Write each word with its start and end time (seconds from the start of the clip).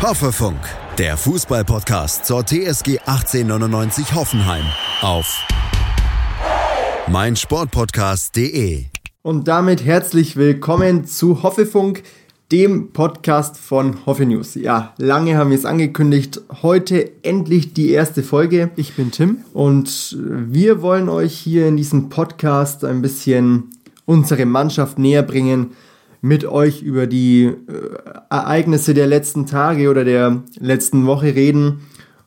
Hoffefunk, 0.00 0.60
der 0.96 1.16
Fußballpodcast 1.16 2.24
zur 2.24 2.46
TSG 2.46 3.00
1899 3.04 4.14
Hoffenheim 4.14 4.64
auf 5.02 5.44
meinsportpodcast.de. 7.10 8.84
Und 9.22 9.48
damit 9.48 9.84
herzlich 9.84 10.36
willkommen 10.36 11.04
zu 11.04 11.42
Hoffefunk, 11.42 12.04
dem 12.52 12.92
Podcast 12.92 13.58
von 13.58 14.06
Hoffe 14.06 14.24
News. 14.24 14.54
Ja, 14.54 14.94
lange 14.98 15.36
haben 15.36 15.50
wir 15.50 15.58
es 15.58 15.64
angekündigt. 15.64 16.42
Heute 16.62 17.10
endlich 17.24 17.74
die 17.74 17.90
erste 17.90 18.22
Folge. 18.22 18.70
Ich 18.76 18.94
bin 18.94 19.10
Tim 19.10 19.38
und 19.52 20.16
wir 20.20 20.80
wollen 20.80 21.08
euch 21.08 21.36
hier 21.36 21.66
in 21.66 21.76
diesem 21.76 22.08
Podcast 22.08 22.84
ein 22.84 23.02
bisschen 23.02 23.72
unsere 24.06 24.46
Mannschaft 24.46 25.00
näher 25.00 25.24
bringen 25.24 25.72
mit 26.20 26.44
euch 26.44 26.82
über 26.82 27.06
die 27.06 27.44
äh, 27.44 27.54
Ereignisse 28.30 28.94
der 28.94 29.06
letzten 29.06 29.46
Tage 29.46 29.90
oder 29.90 30.04
der 30.04 30.42
letzten 30.58 31.06
Woche 31.06 31.34
reden 31.34 31.80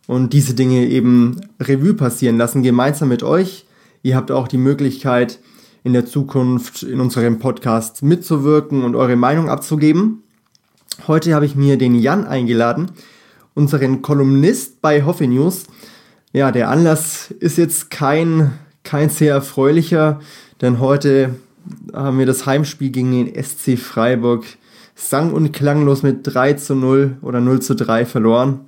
und 0.07 0.33
diese 0.33 0.53
Dinge 0.53 0.87
eben 0.87 1.41
Revue 1.59 1.93
passieren 1.93 2.37
lassen, 2.37 2.63
gemeinsam 2.63 3.09
mit 3.09 3.23
euch. 3.23 3.65
Ihr 4.03 4.15
habt 4.15 4.31
auch 4.31 4.47
die 4.47 4.57
Möglichkeit, 4.57 5.39
in 5.83 5.93
der 5.93 6.05
Zukunft 6.05 6.83
in 6.83 6.99
unserem 6.99 7.39
Podcast 7.39 8.03
mitzuwirken 8.03 8.83
und 8.83 8.95
eure 8.95 9.15
Meinung 9.15 9.49
abzugeben. 9.49 10.23
Heute 11.07 11.33
habe 11.33 11.45
ich 11.45 11.55
mir 11.55 11.77
den 11.77 11.95
Jan 11.95 12.25
eingeladen, 12.25 12.91
unseren 13.55 14.01
Kolumnist 14.01 14.81
bei 14.81 15.03
Hoffe 15.03 15.27
News. 15.27 15.65
Ja, 16.33 16.51
der 16.51 16.69
Anlass 16.69 17.31
ist 17.39 17.57
jetzt 17.57 17.89
kein, 17.89 18.51
kein 18.83 19.09
sehr 19.09 19.33
erfreulicher, 19.33 20.19
denn 20.61 20.79
heute 20.79 21.35
haben 21.93 22.19
wir 22.19 22.25
das 22.25 22.45
Heimspiel 22.45 22.89
gegen 22.89 23.11
den 23.11 23.43
SC 23.43 23.77
Freiburg 23.77 24.45
sang- 24.95 25.33
und 25.33 25.51
klanglos 25.51 26.03
mit 26.03 26.19
3 26.23 26.53
zu 26.53 26.75
0 26.75 27.17
oder 27.21 27.39
0 27.39 27.61
zu 27.61 27.75
3 27.75 28.05
verloren. 28.05 28.67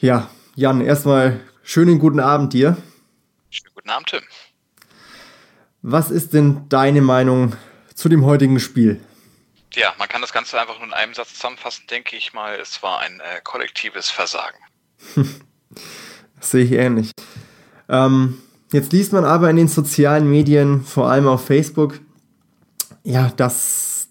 Ja, 0.00 0.28
Jan, 0.54 0.80
erstmal 0.80 1.40
schönen 1.62 1.98
guten 1.98 2.20
Abend 2.20 2.52
dir. 2.52 2.76
Schönen 3.50 3.74
guten 3.74 3.90
Abend, 3.90 4.08
Tim. 4.08 4.22
Was 5.82 6.10
ist 6.10 6.32
denn 6.32 6.68
deine 6.68 7.00
Meinung 7.00 7.54
zu 7.94 8.08
dem 8.08 8.24
heutigen 8.24 8.60
Spiel? 8.60 9.00
Ja, 9.74 9.94
man 9.98 10.08
kann 10.08 10.20
das 10.20 10.32
Ganze 10.32 10.60
einfach 10.60 10.78
nur 10.78 10.86
in 10.86 10.94
einem 10.94 11.14
Satz 11.14 11.34
zusammenfassen, 11.34 11.86
denke 11.88 12.16
ich 12.16 12.32
mal. 12.32 12.58
Es 12.58 12.82
war 12.82 13.00
ein 13.00 13.20
äh, 13.20 13.40
kollektives 13.44 14.08
Versagen. 14.08 14.56
das 15.16 16.50
sehe 16.50 16.64
ich 16.64 16.72
ähnlich. 16.72 17.12
Ähm, 17.88 18.38
Jetzt 18.72 18.92
liest 18.92 19.12
man 19.12 19.24
aber 19.24 19.48
in 19.50 19.56
den 19.56 19.68
sozialen 19.68 20.28
Medien, 20.28 20.82
vor 20.82 21.10
allem 21.10 21.28
auf 21.28 21.44
Facebook, 21.44 22.00
ja, 23.04 23.30
dass 23.36 24.08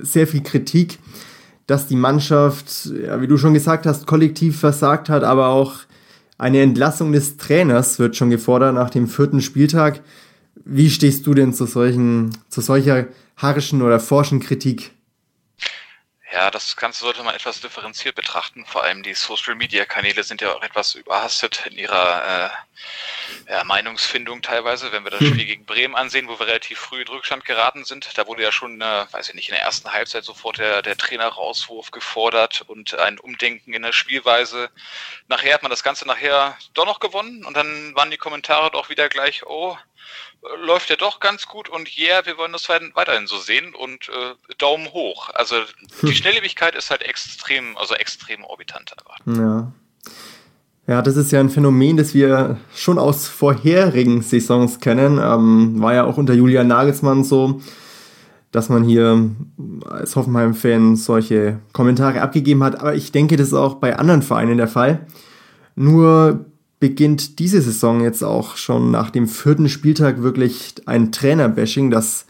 sehr 0.00 0.26
viel 0.26 0.42
Kritik, 0.42 0.98
dass 1.66 1.86
die 1.86 1.96
Mannschaft, 1.96 2.86
ja, 2.86 3.20
wie 3.20 3.26
du 3.26 3.36
schon 3.36 3.54
gesagt 3.54 3.86
hast, 3.86 4.06
kollektiv 4.06 4.60
versagt 4.60 5.08
hat, 5.08 5.24
aber 5.24 5.48
auch 5.48 5.80
eine 6.38 6.62
Entlassung 6.62 7.12
des 7.12 7.36
Trainers 7.36 7.98
wird 7.98 8.16
schon 8.16 8.30
gefordert 8.30 8.74
nach 8.74 8.90
dem 8.90 9.08
vierten 9.08 9.42
Spieltag. 9.42 10.00
Wie 10.64 10.90
stehst 10.90 11.26
du 11.26 11.34
denn 11.34 11.52
zu 11.52 11.66
solchen, 11.66 12.30
zu 12.48 12.60
solcher 12.60 13.08
harschen 13.36 13.82
oder 13.82 14.00
forschen 14.00 14.40
Kritik? 14.40 14.92
Ja, 16.32 16.50
das 16.50 16.76
Ganze 16.76 17.00
sollte 17.00 17.24
man 17.24 17.34
etwas 17.34 17.60
differenziert 17.60 18.14
betrachten. 18.14 18.64
Vor 18.64 18.84
allem 18.84 19.02
die 19.02 19.14
Social-Media-Kanäle 19.14 20.22
sind 20.22 20.40
ja 20.40 20.54
auch 20.54 20.62
etwas 20.62 20.94
überhastet 20.94 21.66
in 21.68 21.76
ihrer 21.76 22.46
äh, 22.46 22.50
ja, 23.48 23.64
Meinungsfindung 23.64 24.42
teilweise. 24.42 24.92
Wenn 24.92 25.04
wir 25.04 25.10
das 25.10 25.20
hm. 25.20 25.28
Spiel 25.28 25.46
gegen 25.46 25.64
Bremen 25.64 25.94
ansehen, 25.94 26.28
wo 26.28 26.38
wir 26.38 26.46
relativ 26.46 26.78
früh 26.78 27.02
in 27.02 27.08
Rückstand 27.08 27.44
geraten 27.44 27.84
sind, 27.84 28.16
da 28.16 28.26
wurde 28.26 28.42
ja 28.42 28.52
schon, 28.52 28.80
äh, 28.80 29.06
weiß 29.10 29.28
ich 29.28 29.34
nicht, 29.34 29.48
in 29.48 29.54
der 29.54 29.62
ersten 29.62 29.92
Halbzeit 29.92 30.24
sofort 30.24 30.58
der, 30.58 30.82
der 30.82 30.96
Trainer-Rauswurf 30.96 31.90
gefordert 31.90 32.62
und 32.62 32.94
ein 32.98 33.18
Umdenken 33.18 33.72
in 33.72 33.82
der 33.82 33.92
Spielweise. 33.92 34.70
Nachher 35.28 35.54
hat 35.54 35.62
man 35.62 35.70
das 35.70 35.82
Ganze 35.82 36.06
nachher 36.06 36.56
doch 36.74 36.86
noch 36.86 37.00
gewonnen 37.00 37.44
und 37.44 37.56
dann 37.56 37.94
waren 37.94 38.10
die 38.10 38.16
Kommentare 38.16 38.70
doch 38.70 38.88
wieder 38.88 39.08
gleich, 39.08 39.44
oh, 39.46 39.76
läuft 40.58 40.90
ja 40.90 40.96
doch 40.96 41.20
ganz 41.20 41.46
gut 41.46 41.68
und 41.68 41.96
yeah, 41.98 42.24
wir 42.24 42.38
wollen 42.38 42.52
das 42.52 42.68
weiterhin 42.68 43.26
so 43.26 43.38
sehen 43.38 43.74
und 43.74 44.08
äh, 44.08 44.54
Daumen 44.56 44.92
hoch. 44.92 45.28
Also 45.30 45.62
die 46.02 46.08
hm. 46.08 46.14
Schnelllebigkeit 46.14 46.74
ist 46.74 46.90
halt 46.90 47.02
extrem, 47.02 47.76
also 47.76 47.94
extrem 47.94 48.44
orbitant 48.44 48.92
einfach. 48.98 49.18
Ja. 49.26 49.72
Ja, 50.90 51.02
das 51.02 51.16
ist 51.16 51.30
ja 51.30 51.38
ein 51.38 51.50
Phänomen, 51.50 51.96
das 51.96 52.14
wir 52.14 52.56
schon 52.74 52.98
aus 52.98 53.28
vorherigen 53.28 54.22
Saisons 54.22 54.80
kennen. 54.80 55.20
Ähm, 55.22 55.80
war 55.80 55.94
ja 55.94 56.02
auch 56.02 56.18
unter 56.18 56.34
Julian 56.34 56.66
Nagelsmann 56.66 57.22
so, 57.22 57.60
dass 58.50 58.70
man 58.70 58.82
hier 58.82 59.30
als 59.88 60.16
Hoffenheim-Fan 60.16 60.96
solche 60.96 61.60
Kommentare 61.72 62.20
abgegeben 62.22 62.64
hat. 62.64 62.80
Aber 62.80 62.96
ich 62.96 63.12
denke, 63.12 63.36
das 63.36 63.46
ist 63.46 63.54
auch 63.54 63.74
bei 63.74 64.00
anderen 64.00 64.22
Vereinen 64.22 64.56
der 64.56 64.66
Fall. 64.66 65.06
Nur 65.76 66.46
beginnt 66.80 67.38
diese 67.38 67.62
Saison 67.62 68.00
jetzt 68.00 68.24
auch 68.24 68.56
schon 68.56 68.90
nach 68.90 69.10
dem 69.10 69.28
vierten 69.28 69.68
Spieltag 69.68 70.22
wirklich 70.24 70.74
ein 70.86 71.12
Trainerbashing, 71.12 71.92
das 71.92 72.26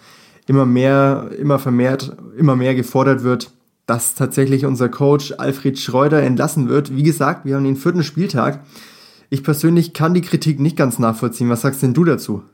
immer 0.46 0.66
mehr, 0.66 1.30
immer 1.38 1.58
vermehrt, 1.58 2.14
immer 2.36 2.56
mehr 2.56 2.74
gefordert 2.74 3.22
wird, 3.22 3.52
dass 3.90 4.14
tatsächlich 4.14 4.66
unser 4.66 4.88
Coach 4.88 5.32
Alfred 5.36 5.76
Schreuder 5.76 6.22
entlassen 6.22 6.68
wird. 6.68 6.94
Wie 6.94 7.02
gesagt, 7.02 7.44
wir 7.44 7.56
haben 7.56 7.64
den 7.64 7.74
vierten 7.74 8.04
Spieltag. 8.04 8.64
Ich 9.30 9.42
persönlich 9.42 9.94
kann 9.94 10.14
die 10.14 10.20
Kritik 10.20 10.60
nicht 10.60 10.76
ganz 10.76 11.00
nachvollziehen. 11.00 11.50
Was 11.50 11.62
sagst 11.62 11.82
denn 11.82 11.92
du 11.92 12.04
dazu? 12.04 12.44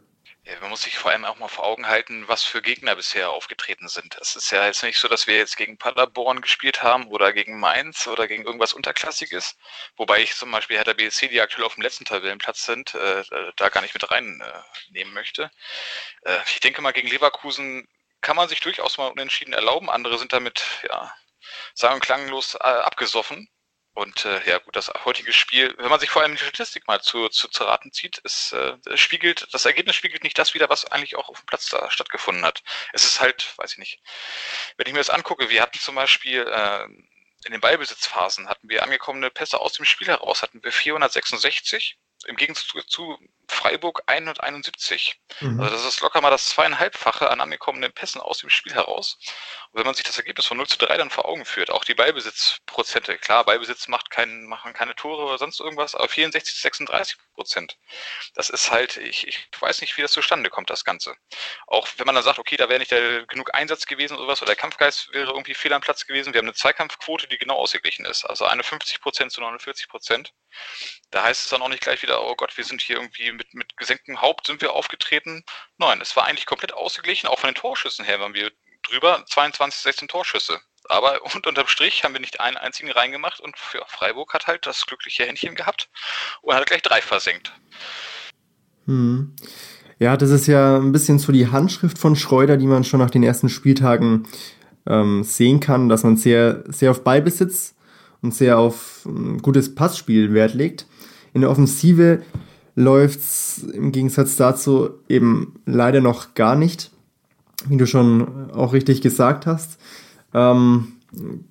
Ja, 0.45 0.55
man 0.63 0.71
muss 0.71 0.81
sich 0.81 0.97
vor 0.97 1.11
allem 1.11 1.27
auch 1.27 1.39
mal 1.39 1.49
vor 1.49 1.67
Augen 1.67 1.89
halten, 1.89 2.25
was 2.27 2.43
für 2.43 2.63
Gegner 2.63 2.97
bisher 2.97 3.29
aufgetreten 3.29 3.87
sind. 3.89 4.17
Es 4.19 4.35
ist 4.35 4.51
ja 4.51 4.65
jetzt 4.65 4.83
nicht 4.83 4.99
so, 4.99 5.09
dass 5.09 5.27
wir 5.27 5.37
jetzt 5.37 5.59
gegen 5.59 5.77
Paderborn 5.77 6.41
gespielt 6.41 6.83
haben 6.83 7.09
oder 7.09 7.35
gegen 7.35 7.61
Mainz 7.61 8.07
oder 8.07 8.27
gegen 8.27 8.47
irgendwas 8.47 8.73
Unterklassiges. 8.73 9.59
Wobei 9.99 10.23
ich 10.23 10.35
zum 10.37 10.51
Beispiel 10.51 10.79
Hertha 10.79 10.95
BSC, 10.95 11.29
die 11.29 11.43
aktuell 11.43 11.67
auf 11.67 11.75
dem 11.75 11.83
letzten 11.83 12.07
Tabellenplatz 12.07 12.65
sind, 12.65 12.95
äh, 12.95 13.25
da 13.57 13.69
gar 13.69 13.83
nicht 13.83 13.93
mit 13.93 14.11
reinnehmen 14.11 14.63
äh, 14.95 15.05
möchte. 15.05 15.51
Äh, 16.23 16.39
ich 16.47 16.61
denke 16.61 16.81
mal, 16.81 16.93
gegen 16.93 17.09
Leverkusen 17.09 17.87
kann 18.23 18.37
man 18.37 18.49
sich 18.49 18.61
durchaus 18.61 18.97
mal 18.97 19.09
unentschieden 19.09 19.53
erlauben. 19.53 19.91
Andere 19.91 20.19
sind 20.19 20.33
damit, 20.33 20.65
ja, 20.89 21.13
sagen 21.75 21.97
und 21.97 22.01
klanglos 22.01 22.55
äh, 22.55 22.59
abgesoffen. 22.59 23.49
Und 23.95 24.27
äh, 24.27 24.47
ja 24.47 24.59
gut, 24.59 24.77
das 24.77 24.93
heutige 25.07 25.33
Spiel, 25.33 25.75
wenn 25.79 25.89
man 25.89 25.99
sich 25.99 26.11
vor 26.11 26.21
allem 26.21 26.37
die 26.37 26.43
Statistik 26.43 26.87
mal 26.87 27.01
zu, 27.01 27.31
zu, 27.31 27.49
zu 27.49 27.65
Raten 27.65 27.93
zieht, 27.93 28.19
ist, 28.19 28.53
äh, 28.53 28.77
spiegelt, 28.95 29.49
das 29.53 29.65
Ergebnis 29.65 29.97
spiegelt 29.97 30.23
nicht 30.23 30.39
das 30.39 30.53
wieder, 30.53 30.69
was 30.69 30.85
eigentlich 30.85 31.17
auch 31.17 31.31
auf 31.31 31.41
dem 31.41 31.47
Platz 31.47 31.71
da 31.71 31.91
stattgefunden 31.91 32.45
hat. 32.45 32.63
Es 32.93 33.05
ist 33.05 33.21
halt, 33.21 33.57
weiß 33.57 33.73
ich 33.73 33.79
nicht, 33.79 34.03
wenn 34.77 34.87
ich 34.87 34.93
mir 34.93 34.99
das 35.01 35.09
angucke, 35.09 35.49
wir 35.49 35.63
hatten 35.63 35.79
zum 35.79 35.95
Beispiel 35.95 36.43
äh, 36.47 36.85
in 37.47 37.53
den 37.53 37.61
Ballbesitzphasen 37.63 38.49
hatten 38.49 38.69
wir 38.69 38.83
angekommene 38.83 39.31
Pässe 39.31 39.61
aus 39.61 39.73
dem 39.73 39.87
Spiel 39.87 40.09
heraus, 40.09 40.43
hatten 40.43 40.63
wir 40.63 40.73
466 40.73 41.97
im 42.27 42.37
Gegenzug 42.37 42.91
zu 42.91 43.19
Freiburg 43.49 44.03
171. 44.07 45.21
Mhm. 45.41 45.61
Also 45.61 45.75
das 45.75 45.85
ist 45.85 46.01
locker 46.01 46.21
mal 46.21 46.31
das 46.31 46.47
zweieinhalbfache 46.47 47.31
an 47.31 47.41
angekommenen 47.41 47.93
Pässen 47.93 48.21
aus 48.21 48.39
dem 48.39 48.51
Spiel 48.51 48.75
heraus. 48.75 49.19
Und 49.71 49.79
wenn 49.79 49.87
man 49.87 49.95
sich 49.95 50.05
das 50.05 50.19
Ergebnis 50.19 50.47
von 50.47 50.57
0 50.57 50.67
zu 50.67 50.79
3 50.79 50.97
dann 50.97 51.11
vor 51.11 51.27
Augen 51.27 51.45
führt, 51.45 51.71
auch 51.71 51.85
die 51.85 51.95
Ballbesitzprozente, 51.95 53.19
klar, 53.19 53.45
Ballbesitz 53.45 53.89
macht 53.89 54.11
kein, 54.11 54.45
machen 54.45 54.73
keine 54.73 54.95
Tore 54.95 55.25
oder 55.25 55.39
sonst 55.39 55.61
irgendwas, 55.61 55.95
aber 55.95 56.09
64 56.09 56.55
zu 56.55 56.61
36 56.61 57.17
Prozent. 57.35 57.79
Das 58.35 58.51
ist 58.51 58.71
halt, 58.71 58.97
ich, 58.97 59.27
ich 59.27 59.49
weiß 59.61 59.81
nicht, 59.81 59.97
wie 59.97 60.03
das 60.03 60.13
zustande 60.13 60.51
kommt, 60.51 60.71
das 60.71 60.85
Ganze. 60.85 61.15
Auch 61.67 61.87
wenn 61.97 62.07
man 62.07 62.15
dann 62.15 62.25
sagt, 62.25 62.39
okay, 62.39 62.57
da 62.57 62.69
wäre 62.69 62.79
nicht 62.79 62.91
der, 62.91 63.27
genug 63.27 63.55
Einsatz 63.55 63.87
gewesen 63.87 64.15
oder 64.15 64.25
sowas, 64.25 64.43
oder 64.43 64.51
der 64.51 64.57
Kampfgeist 64.57 65.13
wäre 65.13 65.31
irgendwie 65.31 65.55
fehl 65.55 65.73
am 65.73 65.83
Platz 65.83 66.07
gewesen. 66.07 66.33
Wir 66.33 66.39
haben 66.39 66.47
eine 66.47 66.55
Zweikampfquote, 66.55 67.29
die 67.29 67.39
genau 67.39 67.57
ausgeglichen 67.57 68.05
ist. 68.07 68.25
Also 68.25 68.45
51 68.47 69.01
Prozent 69.01 69.33
zu 69.33 69.41
49 69.41 69.89
Prozent. 69.89 70.33
Da 71.11 71.23
heißt 71.23 71.45
es 71.45 71.51
dann 71.51 71.63
auch 71.63 71.69
nicht 71.69 71.83
gleich 71.83 72.03
wieder, 72.03 72.23
oh 72.23 72.35
Gott, 72.35 72.57
wir 72.57 72.65
sind 72.65 72.81
hier 72.81 72.97
irgendwie 72.97 73.36
mit, 73.37 73.55
mit 73.55 73.77
gesenktem 73.77 74.21
Haupt 74.21 74.47
sind 74.47 74.61
wir 74.61 74.73
aufgetreten. 74.73 75.45
Nein, 75.79 76.01
es 76.01 76.17
war 76.17 76.25
eigentlich 76.25 76.47
komplett 76.47 76.75
ausgeglichen, 76.75 77.29
auch 77.29 77.39
von 77.39 77.49
den 77.49 77.55
Torschüssen 77.55 78.05
her 78.05 78.21
waren 78.21 78.35
wir 78.35 78.51
drüber, 78.83 79.25
22, 79.27 79.81
16 79.83 80.09
Torschüsse. 80.09 80.61
Aber 80.89 81.23
und 81.35 81.47
unterm 81.47 81.67
Strich 81.67 82.05
haben 82.05 82.15
wir 82.15 82.21
nicht 82.21 82.41
einen 82.41 82.57
einzigen 82.57 82.91
reingemacht 82.91 83.41
und 83.41 83.57
für 83.57 83.83
Freiburg 83.87 84.35
hat 84.35 84.47
halt 84.47 84.67
das 84.67 84.87
glückliche 84.87 85.25
Händchen 85.25 85.55
gehabt 85.55 85.89
und 86.43 86.55
hat 86.55 86.67
gleich 86.67 86.83
drei 86.83 87.01
versenkt. 87.01 87.53
Hm. 88.87 89.35
Ja, 89.99 90.17
das 90.17 90.31
ist 90.31 90.47
ja 90.47 90.77
ein 90.77 90.93
bisschen 90.93 91.19
so 91.19 91.33
die 91.33 91.49
Handschrift 91.49 91.99
von 91.99 92.17
Schreuder, 92.17 92.57
die 92.57 92.67
man 92.67 92.85
schon 92.85 93.01
nach 93.01 93.11
den 93.11 93.23
ersten 93.23 93.49
Spieltagen 93.49 94.29
ähm, 94.87 95.25
sehen 95.25 95.61
kann, 95.61 95.89
dass 95.89 96.05
man 96.05 96.17
sehr, 96.17 96.65
sehr 96.67 96.91
auf 96.91 97.03
Ballbesitz 97.03 97.75
und 98.21 98.35
sehr 98.35 98.59
auf 98.59 99.05
ein 99.07 99.39
gutes 99.39 99.75
Passspiel 99.75 100.35
Wert 100.35 100.55
legt. 100.55 100.87
In 101.33 101.41
der 101.41 101.51
Offensive 101.51 102.23
läuft 102.77 103.21
es 103.21 103.65
im 103.73 103.91
Gegensatz 103.91 104.37
dazu 104.37 104.91
eben 105.09 105.55
leider 105.65 106.01
noch 106.01 106.35
gar 106.35 106.55
nicht, 106.55 106.93
wie 107.69 107.79
du 107.79 107.87
schon 107.87 108.51
auch 108.53 108.73
richtig 108.73 109.01
gesagt 109.01 109.47
hast. 109.47 109.79
Ähm, 110.35 110.93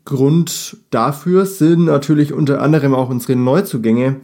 Grund 0.05 0.77
dafür 0.91 1.45
sind 1.45 1.85
natürlich 1.85 2.31
unter 2.31 2.61
anderem 2.61 2.93
auch 2.93 3.09
unsere 3.09 3.35
Neuzugänge. 3.35 4.21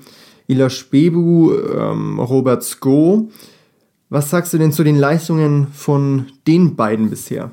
Ila 0.47 0.69
Spebu, 0.69 1.53
ähm, 1.53 2.19
Robert 2.19 2.63
Sko. 2.63 3.31
Was 4.09 4.29
sagst 4.29 4.53
du 4.53 4.57
denn 4.57 4.71
zu 4.71 4.83
den 4.83 4.97
Leistungen 4.97 5.67
von 5.73 6.27
den 6.47 6.75
beiden 6.75 7.09
bisher? 7.09 7.51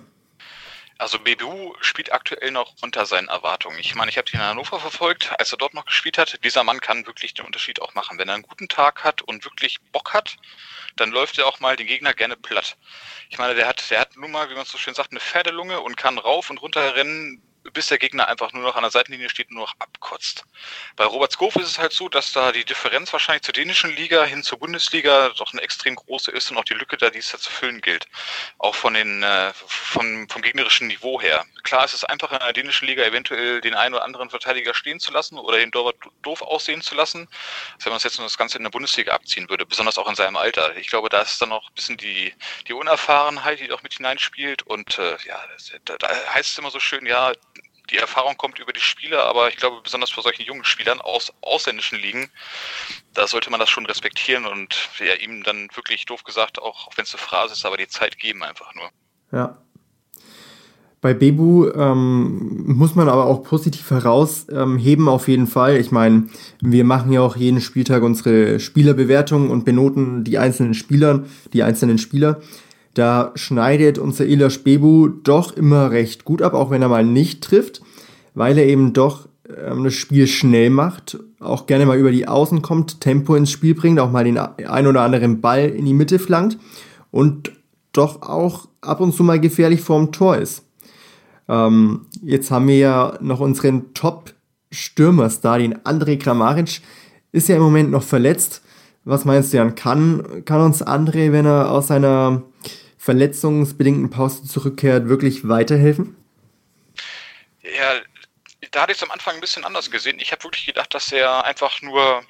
Also 1.01 1.21
BBU 1.21 1.77
spielt 1.81 2.13
aktuell 2.13 2.51
noch 2.51 2.75
unter 2.81 3.07
seinen 3.07 3.29
Erwartungen. 3.29 3.79
Ich 3.79 3.95
meine, 3.95 4.11
ich 4.11 4.19
habe 4.19 4.29
ihn 4.31 4.41
in 4.41 4.43
Hannover 4.45 4.81
verfolgt, 4.81 5.31
als 5.39 5.53
er 5.53 5.59
dort 5.59 5.73
noch 5.73 5.85
gespielt 5.85 6.19
hat. 6.19 6.43
Dieser 6.43 6.65
Mann 6.65 6.81
kann 6.81 7.07
wirklich 7.07 7.35
den 7.35 7.47
Unterschied 7.47 7.81
auch 7.81 7.95
machen. 7.95 8.19
Wenn 8.19 8.29
er 8.29 8.35
einen 8.35 8.43
guten 8.43 8.69
Tag 8.69 9.05
hat 9.05 9.23
und 9.23 9.45
wirklich 9.45 9.79
Bock 9.93 10.13
hat, 10.13 10.37
dann 10.97 11.13
läuft 11.13 11.39
er 11.39 11.47
auch 11.47 11.61
mal 11.61 11.77
den 11.77 11.87
Gegner 11.87 12.15
gerne 12.15 12.37
platt. 12.37 12.77
Ich 13.31 13.39
meine, 13.39 13.55
der 13.55 13.69
hat, 13.69 13.89
der 13.93 14.01
hat 14.01 14.17
nun 14.17 14.33
mal, 14.33 14.51
wie 14.51 14.57
man 14.57 14.65
so 14.65 14.77
schön 14.77 14.95
sagt, 14.95 15.13
eine 15.13 15.21
Pferdelunge 15.21 15.81
und 15.81 15.97
kann 15.97 16.19
rauf 16.19 16.51
und 16.51 16.61
runter 16.61 16.97
rennen, 16.97 17.41
bis 17.73 17.89
der 17.89 17.99
Gegner 17.99 18.29
einfach 18.29 18.53
nur 18.53 18.63
noch 18.63 18.77
an 18.77 18.83
der 18.83 18.91
Seitenlinie 18.91 19.29
steht 19.29 19.49
und 19.49 19.57
nur 19.57 19.67
noch 19.67 19.75
abkotzt. 19.79 20.45
Bei 20.97 21.05
Robert 21.05 21.33
Skov 21.33 21.57
ist 21.57 21.69
es 21.69 21.79
halt 21.79 21.93
so, 21.93 22.09
dass 22.09 22.33
da 22.33 22.53
die 22.53 22.65
Differenz 22.65 23.13
wahrscheinlich 23.13 23.43
zur 23.43 23.55
dänischen 23.55 23.95
Liga 23.95 24.25
hin 24.25 24.43
zur 24.43 24.59
Bundesliga 24.59 25.31
doch 25.31 25.53
eine 25.53 25.63
extrem 25.63 25.97
große 25.97 26.31
ist 26.31 26.51
und 26.51 26.57
auch 26.57 26.65
die 26.65 26.75
Lücke 26.75 26.97
da, 26.97 27.11
die 27.11 27.19
es 27.19 27.31
da 27.31 27.39
zu 27.39 27.51
füllen 27.51 27.81
gilt. 27.81 28.07
Auch 28.59 28.75
von 28.75 28.95
den, 28.95 29.23
äh, 29.23 29.53
vom, 29.55 30.29
vom 30.29 30.43
gegnerischen 30.43 30.89
Niveau 30.89 31.21
her. 31.21 31.45
Klar 31.63 31.85
ist 31.85 31.95
es 31.95 32.05
einfach 32.05 32.33
in 32.33 32.39
der 32.39 32.53
dänischen 32.53 32.87
Liga 32.87 33.05
eventuell 33.05 33.61
den 33.61 33.75
einen 33.75 33.95
oder 33.95 34.05
anderen 34.05 34.31
Verteidiger 34.31 34.75
stehen 34.75 35.01
zu 35.01 35.13
lassen 35.13 35.39
oder 35.39 35.59
den 35.59 35.73
Torwart 35.73 35.97
doof 36.23 36.43
aussehen 36.43 36.83
zu 36.83 36.95
lassen, 36.95 37.29
als 37.75 37.85
wenn 37.85 37.93
man 37.93 37.99
es 37.99 38.05
jetzt 38.05 38.19
nur 38.19 38.27
das 38.27 38.39
Ganze 38.39 38.57
in 38.57 38.65
der 38.65 38.71
Bundesliga 38.71 39.13
abziehen 39.13 39.49
würde, 39.49 39.67
besonders 39.67 39.99
auch 39.99 40.09
in 40.09 40.15
seinem 40.15 40.37
Alter. 40.37 40.77
Ich 40.77 40.89
glaube, 40.89 41.09
da 41.09 41.23
ist 41.23 41.41
dann 41.41 41.51
noch 41.51 41.69
ein 41.69 41.75
bisschen 41.75 41.97
die, 41.97 42.35
die 42.67 42.73
Unerfahrenheit, 42.73 43.61
die 43.61 43.71
auch 43.73 43.83
mit 43.83 43.95
hineinspielt 43.95 44.63
und 44.63 44.99
äh, 44.99 45.17
ja, 45.27 45.45
da 45.85 46.09
heißt 46.35 46.53
es 46.53 46.59
immer 46.59 46.71
so 46.71 46.81
schön, 46.81 47.07
ja, 47.07 47.33
die 47.91 47.97
Erfahrung 47.97 48.37
kommt 48.37 48.59
über 48.59 48.73
die 48.73 48.81
Spieler, 48.81 49.25
aber 49.25 49.49
ich 49.49 49.57
glaube, 49.57 49.81
besonders 49.83 50.13
bei 50.15 50.23
solchen 50.23 50.43
jungen 50.43 50.65
Spielern 50.65 51.01
aus 51.01 51.33
ausländischen 51.41 51.99
Ligen, 51.99 52.31
da 53.15 53.27
sollte 53.27 53.51
man 53.51 53.61
das 53.61 53.71
schon 53.71 53.87
respektieren 53.87 54.47
und 54.47 54.89
ja, 54.99 55.15
ihm 55.15 55.43
dann 55.43 55.69
wirklich 55.75 56.05
doof 56.07 56.25
gesagt, 56.25 56.61
auch, 56.61 56.87
auch 56.87 56.97
wenn 56.97 57.05
es 57.05 57.15
eine 57.15 57.23
Phrase 57.23 57.55
ist, 57.55 57.65
aber 57.65 57.77
die 57.77 57.89
Zeit 57.89 58.19
geben 58.19 58.43
einfach 58.43 58.75
nur. 58.75 58.91
Ja. 59.33 59.59
Bei 61.01 61.15
Bebu 61.15 61.69
ähm, 61.71 62.65
muss 62.67 62.97
man 62.97 63.09
aber 63.09 63.27
auch 63.27 63.45
positiv 63.45 63.89
herausheben, 63.91 65.05
ähm, 65.05 65.09
auf 65.09 65.29
jeden 65.29 65.47
Fall. 65.47 65.77
Ich 65.77 65.93
meine, 65.93 66.29
wir 66.61 66.83
machen 66.83 67.13
ja 67.13 67.21
auch 67.21 67.37
jeden 67.37 67.61
Spieltag 67.61 68.03
unsere 68.03 68.59
Spielerbewertung 68.59 69.51
und 69.51 69.65
benoten 69.65 70.25
die 70.25 70.39
einzelnen 70.39 70.75
Spieler, 70.75 71.25
die 71.53 71.63
einzelnen 71.63 71.99
Spieler. 71.99 72.41
Da 72.95 73.33
schneidet 73.35 73.99
unser 73.99 74.27
Ilas 74.27 74.59
Bebu 74.59 75.09
doch 75.09 75.57
immer 75.57 75.91
recht 75.91 76.25
gut 76.25 76.43
ab, 76.43 76.55
auch 76.55 76.71
wenn 76.71 76.83
er 76.83 76.89
mal 76.89 77.05
nicht 77.05 77.43
trifft, 77.43 77.83
weil 78.35 78.59
er 78.59 78.67
eben 78.67 78.93
doch 78.93 79.29
ähm, 79.57 79.85
das 79.85 79.95
Spiel 79.95 80.27
schnell 80.27 80.71
macht, 80.71 81.19
auch 81.41 81.67
gerne 81.67 81.87
mal 81.87 81.99
über 81.99 82.11
die 82.11 82.29
Außen 82.29 82.63
kommt, 82.63 83.01
Tempo 83.01 83.35
ins 83.35 83.51
Spiel 83.51 83.75
bringt, 83.75 84.01
auch 84.01 84.11
mal 84.11 84.25
den 84.25 84.39
ein 84.39 84.87
oder 84.87 85.03
anderen 85.03 85.41
Ball 85.41 85.69
in 85.69 85.85
die 85.85 85.95
Mitte 85.95 86.19
flankt 86.19 86.59
und 87.11 87.53
doch 87.93 88.23
auch 88.23 88.69
ab 88.81 89.01
und 89.01 89.15
zu 89.15 89.23
mal 89.25 89.41
gefährlich 89.41 89.81
vorm 89.81 90.13
Tor 90.13 90.37
ist. 90.37 90.65
Ähm, 91.49 92.07
jetzt 92.23 92.51
haben 92.51 92.69
wir 92.69 92.79
ja 92.79 93.19
noch 93.21 93.41
unseren 93.41 93.95
Top-Stürmer-Star, 93.95 95.59
den 95.59 95.79
André 95.79 96.19
Kramaric, 96.19 96.83
ist 97.33 97.49
ja 97.49 97.57
im 97.57 97.63
Moment 97.63 97.91
noch 97.91 98.03
verletzt. 98.03 98.63
Was 99.05 99.25
meinst 99.25 99.53
du, 99.53 99.57
Jan? 99.57 99.75
Kann, 99.75 100.45
kann 100.45 100.61
uns 100.61 100.87
André, 100.87 101.33
wenn 101.33 101.47
er 101.47 101.71
aus 101.71 101.87
seiner 101.87 102.43
verletzungsbedingten 103.09 104.11
Pause 104.11 104.45
zurückkehrt, 104.45 105.09
wirklich 105.09 105.49
weiterhelfen? 105.49 106.15
Ja, 107.63 108.03
da 108.71 108.83
hatte 108.83 108.93
ich 108.93 108.99
es 108.99 109.03
am 109.03 109.11
Anfang 109.11 109.37
ein 109.37 109.41
bisschen 109.41 109.65
anders 109.65 109.91
gesehen. 109.91 110.19
Ich 110.21 110.31
habe 110.31 110.45
wirklich 110.45 110.67
gedacht, 110.67 110.93
dass 110.93 111.11
er 111.11 111.47
einfach 111.47 111.81
nur 111.81 112.23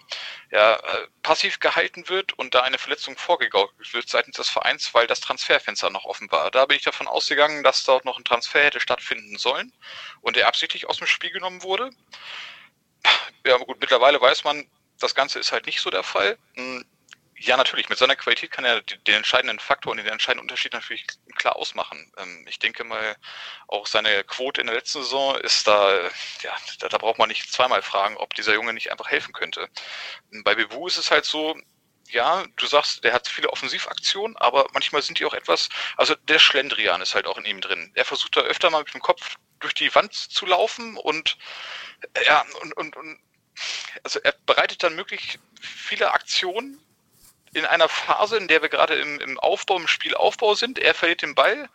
ja, 0.53 0.75
äh, 0.77 1.09
passiv 1.23 1.59
gehalten 1.59 2.09
wird 2.09 2.33
und 2.35 2.55
da 2.55 2.61
eine 2.61 2.79
Verletzung 2.79 3.17
vorgegaukelt 3.17 3.93
wird 3.93 4.09
seitens 4.09 4.37
des 4.37 4.49
Vereins, 4.51 4.95
weil 4.95 5.09
das 5.09 5.19
Transferfenster 5.19 5.91
noch 5.91 6.05
offen 6.05 6.31
war. 6.31 6.53
Da 6.53 6.65
bin 6.67 6.77
ich 6.77 6.85
davon 6.85 7.09
ausgegangen, 7.09 7.65
dass 7.65 7.83
dort 7.83 8.05
noch 8.05 8.17
ein 8.17 8.25
Transfer 8.25 8.63
hätte 8.63 8.79
stattfinden 8.79 9.37
sollen 9.37 9.73
und 10.21 10.37
er 10.37 10.47
absichtlich 10.47 10.89
aus 10.89 10.99
dem 10.99 11.09
Spiel 11.09 11.33
genommen 11.33 11.65
wurde. 11.65 11.91
Ja, 13.45 13.57
gut, 13.57 13.81
mittlerweile 13.81 14.21
weiß 14.21 14.45
man, 14.45 14.65
das 15.01 15.17
Ganze 15.17 15.41
ist 15.41 15.51
halt 15.51 15.67
nicht 15.67 15.81
so 15.81 15.91
der 15.91 16.05
Fall. 16.05 16.39
Ja, 17.41 17.57
natürlich. 17.57 17.89
Mit 17.89 17.99
seiner 17.99 18.17
Qualität 18.17 18.51
kann 18.51 18.65
er 18.65 18.83
den 18.83 19.15
entscheidenden 19.15 19.61
Faktor 19.61 19.93
und 19.93 19.99
den 19.99 20.07
entscheidenden 20.07 20.43
Unterschied 20.43 20.73
natürlich 20.73 21.07
klar 21.37 21.57
ausmachen. 21.57 22.13
Ähm, 22.17 22.45
ich 22.49 22.59
denke 22.59 22.83
mal, 22.85 23.17
auch 23.69 23.87
seine 23.87 24.25
Quote 24.25 24.61
in 24.61 24.67
der 24.67 24.77
letzten 24.77 25.03
Saison 25.03 25.37
ist 25.37 25.67
da, 25.67 26.11
ja, 26.43 26.57
da, 26.81 26.99
braucht 26.99 27.19
man 27.19 27.29
nicht 27.29 27.53
zweimal 27.53 27.83
fragen, 27.83 28.17
ob 28.17 28.35
dieser 28.35 28.55
Junge 28.55 28.73
nicht 28.73 28.91
einfach 28.91 29.09
helfen 29.09 29.33
könnte. 29.33 29.69
Bei 30.43 30.55
Bebu 30.55 30.89
ist 30.89 30.97
es 30.97 31.11
halt 31.13 31.25
so, 31.25 31.57
ja, 32.09 32.45
du 32.57 32.67
sagst, 32.67 33.05
der 33.05 33.13
hat 33.13 33.29
viele 33.29 33.51
Offensivaktionen, 33.51 34.37
aber 34.39 34.67
manchmal 34.73 35.03
sind 35.03 35.21
die 35.21 35.25
auch 35.25 35.35
etwas, 35.35 35.69
also 35.97 36.15
der 36.15 36.39
Schlendrian 36.39 37.03
ist 37.03 37.15
halt 37.15 37.27
auch 37.27 37.39
in 37.39 37.45
ihm 37.45 37.61
drin. 37.61 37.93
Er 37.95 38.05
versucht 38.05 38.37
da 38.37 38.41
öfter 38.41 38.71
mal 38.71 38.83
mit 38.83 38.95
dem 38.95 39.03
Kopf 39.03 39.37
durch 39.61 39.75
die 39.75 39.95
Wand 39.95 40.15
zu 40.15 40.47
laufen 40.47 40.97
und 40.97 41.37
ja, 42.27 42.45
und, 42.63 42.77
und, 42.77 42.97
und 42.97 43.21
also 44.05 44.21
er 44.21 44.35
bereitet 44.47 44.83
dann 44.83 44.95
möglich 44.95 45.39
viele 45.61 46.13
Aktionen 46.13 46.81
in 47.55 47.65
einer 47.65 47.89
Phase, 47.89 48.37
in 48.37 48.49
der 48.49 48.63
wir 48.63 48.69
gerade 48.69 48.95
im, 48.95 49.21
im 49.21 49.39
Aufbau, 49.39 49.77
im 49.77 49.89
Spielaufbau 49.89 50.55
sind. 50.55 50.79
Er 50.79 50.95
verliert 50.95 51.23
den 51.23 51.35
Ball 51.35 51.69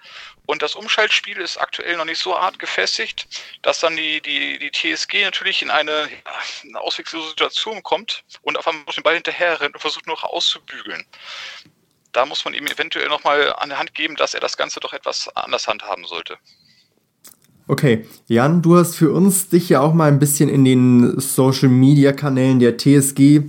und 0.45 0.61
das 0.61 0.75
Umschaltspiel 0.75 1.37
ist 1.37 1.57
aktuell 1.57 1.97
noch 1.97 2.05
nicht 2.05 2.19
so 2.19 2.37
hart 2.37 2.59
gefestigt, 2.59 3.27
dass 3.61 3.79
dann 3.79 3.95
die, 3.95 4.21
die, 4.21 4.59
die 4.59 4.71
TSG 4.71 5.23
natürlich 5.23 5.61
in 5.61 5.69
eine, 5.69 5.91
ja, 5.91 6.33
eine 6.63 6.79
auswegslose 6.79 7.29
Situation 7.29 7.81
kommt 7.83 8.23
und 8.41 8.57
auf 8.57 8.67
einmal 8.67 8.85
den 8.95 9.03
Ball 9.03 9.15
hinterher 9.15 9.61
rennt 9.61 9.75
und 9.75 9.81
versucht 9.81 10.07
noch 10.07 10.23
auszubügeln. 10.23 11.05
Da 12.11 12.25
muss 12.25 12.45
man 12.45 12.53
ihm 12.53 12.67
eventuell 12.67 13.07
nochmal 13.07 13.53
an 13.53 13.69
der 13.69 13.79
Hand 13.79 13.95
geben, 13.95 14.15
dass 14.15 14.33
er 14.33 14.39
das 14.39 14.57
Ganze 14.57 14.79
doch 14.79 14.93
etwas 14.93 15.29
anders 15.35 15.67
handhaben 15.67 16.05
sollte. 16.05 16.37
Okay, 17.65 18.05
Jan, 18.27 18.61
du 18.61 18.75
hast 18.75 18.95
für 18.95 19.13
uns 19.13 19.47
dich 19.47 19.69
ja 19.69 19.79
auch 19.79 19.93
mal 19.93 20.09
ein 20.09 20.19
bisschen 20.19 20.49
in 20.49 20.65
den 20.65 21.19
Social 21.21 21.69
Media 21.69 22.11
Kanälen 22.11 22.59
der 22.59 22.77
TSG 22.77 23.43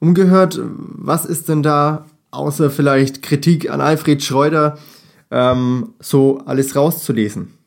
umgehört. 0.00 0.58
Was 0.60 1.24
ist 1.24 1.48
denn 1.48 1.62
da, 1.62 2.06
außer 2.30 2.70
vielleicht 2.70 3.22
Kritik 3.22 3.70
an 3.70 3.80
Alfred 3.80 4.22
Schreuder, 4.22 4.78
ähm, 5.30 5.94
so 6.00 6.42
alles 6.46 6.76
rauszulesen? 6.76 7.58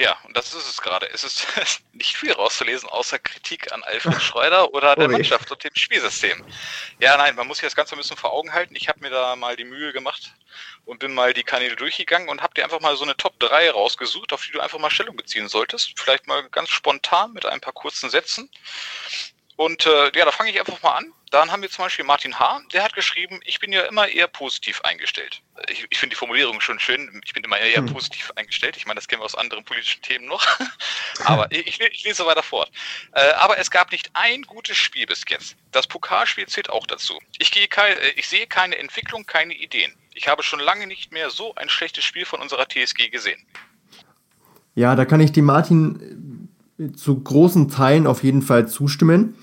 Ja, 0.00 0.16
und 0.24 0.34
das 0.34 0.54
ist 0.54 0.66
es 0.66 0.80
gerade. 0.80 1.10
Es 1.12 1.24
ist 1.24 1.46
nicht 1.92 2.16
viel 2.16 2.32
rauszulesen, 2.32 2.88
außer 2.88 3.18
Kritik 3.18 3.70
an 3.70 3.82
Alfred 3.82 4.22
Schreuder 4.22 4.72
oder 4.72 4.96
der 4.96 5.04
oh 5.08 5.12
Mannschaft 5.12 5.50
und 5.50 5.62
dem 5.62 5.74
Spielsystem. 5.74 6.42
Ja, 7.00 7.18
nein, 7.18 7.36
man 7.36 7.46
muss 7.46 7.58
sich 7.58 7.66
das 7.66 7.76
Ganze 7.76 7.94
ein 7.94 7.98
bisschen 7.98 8.16
vor 8.16 8.32
Augen 8.32 8.52
halten. 8.54 8.74
Ich 8.76 8.88
habe 8.88 9.00
mir 9.00 9.10
da 9.10 9.36
mal 9.36 9.56
die 9.56 9.64
Mühe 9.64 9.92
gemacht 9.92 10.34
und 10.86 11.00
bin 11.00 11.12
mal 11.12 11.34
die 11.34 11.42
Kanäle 11.42 11.76
durchgegangen 11.76 12.30
und 12.30 12.40
habe 12.40 12.54
dir 12.54 12.64
einfach 12.64 12.80
mal 12.80 12.96
so 12.96 13.04
eine 13.04 13.14
Top 13.14 13.38
3 13.40 13.72
rausgesucht, 13.72 14.32
auf 14.32 14.42
die 14.46 14.52
du 14.52 14.60
einfach 14.60 14.78
mal 14.78 14.90
Stellung 14.90 15.16
beziehen 15.16 15.48
solltest. 15.48 15.92
Vielleicht 15.96 16.26
mal 16.26 16.48
ganz 16.48 16.70
spontan 16.70 17.34
mit 17.34 17.44
ein 17.44 17.60
paar 17.60 17.74
kurzen 17.74 18.08
Sätzen. 18.08 18.48
Und 19.56 19.84
äh, 19.84 20.10
ja, 20.14 20.24
da 20.24 20.32
fange 20.32 20.50
ich 20.50 20.58
einfach 20.58 20.80
mal 20.82 20.96
an. 20.96 21.12
Dann 21.30 21.52
haben 21.52 21.62
wir 21.62 21.70
zum 21.70 21.84
Beispiel 21.84 22.04
Martin 22.04 22.38
H., 22.40 22.60
der 22.72 22.82
hat 22.82 22.92
geschrieben, 22.92 23.40
ich 23.44 23.60
bin 23.60 23.72
ja 23.72 23.82
immer 23.82 24.08
eher 24.08 24.26
positiv 24.26 24.80
eingestellt. 24.82 25.42
Ich, 25.68 25.86
ich 25.88 25.98
finde 25.98 26.14
die 26.14 26.18
Formulierung 26.18 26.60
schon 26.60 26.80
schön, 26.80 27.20
ich 27.24 27.32
bin 27.32 27.44
immer 27.44 27.58
eher 27.58 27.76
hm. 27.76 27.86
positiv 27.86 28.32
eingestellt. 28.34 28.76
Ich 28.76 28.84
meine, 28.84 28.96
das 28.96 29.06
kennen 29.06 29.20
wir 29.20 29.26
aus 29.26 29.36
anderen 29.36 29.64
politischen 29.64 30.02
Themen 30.02 30.26
noch. 30.26 30.44
aber 31.24 31.50
ich, 31.52 31.80
ich, 31.80 32.04
lese 32.04 32.26
weiter 32.26 32.42
fort. 32.42 32.72
Äh, 33.12 33.32
aber 33.34 33.58
es 33.58 33.70
gab 33.70 33.92
nicht 33.92 34.10
ein 34.14 34.42
gutes 34.42 34.76
Spiel 34.76 35.06
bis 35.06 35.22
jetzt. 35.28 35.56
Das 35.70 35.86
Pokalspiel 35.86 36.48
zählt 36.48 36.68
auch 36.68 36.86
dazu. 36.86 37.16
Ich, 37.38 37.52
gehe 37.52 37.68
kein, 37.68 37.96
äh, 37.96 38.10
ich 38.16 38.28
sehe 38.28 38.48
keine 38.48 38.76
Entwicklung, 38.76 39.24
keine 39.24 39.54
Ideen. 39.54 39.92
Ich 40.14 40.26
habe 40.26 40.42
schon 40.42 40.58
lange 40.58 40.88
nicht 40.88 41.12
mehr 41.12 41.30
so 41.30 41.54
ein 41.54 41.68
schlechtes 41.68 42.04
Spiel 42.04 42.24
von 42.24 42.40
unserer 42.40 42.66
TSG 42.68 43.08
gesehen. 43.08 43.40
Ja, 44.74 44.96
da 44.96 45.04
kann 45.04 45.20
ich 45.20 45.30
dem 45.30 45.44
Martin 45.44 46.48
zu 46.96 47.20
großen 47.22 47.68
Teilen 47.68 48.06
auf 48.06 48.24
jeden 48.24 48.42
Fall 48.42 48.66
zustimmen. 48.66 49.36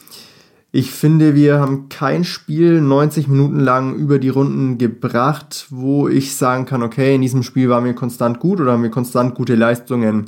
Ich 0.73 0.91
finde, 0.91 1.33
wir 1.33 1.59
haben 1.59 1.87
kein 1.87 2.25
Spiel 2.25 2.81
90 2.81 3.29
Minuten 3.29 3.59
lang 3.59 3.95
über 3.95 4.19
die 4.19 4.29
Runden 4.29 4.77
gebracht, 4.77 5.67
wo 5.69 6.09
ich 6.09 6.35
sagen 6.35 6.65
kann, 6.65 6.83
okay, 6.83 7.15
in 7.15 7.21
diesem 7.21 7.41
Spiel 7.43 7.69
waren 7.69 7.85
wir 7.85 7.93
konstant 7.93 8.39
gut 8.39 8.59
oder 8.59 8.73
haben 8.73 8.83
wir 8.83 8.91
konstant 8.91 9.33
gute 9.33 9.55
Leistungen 9.55 10.25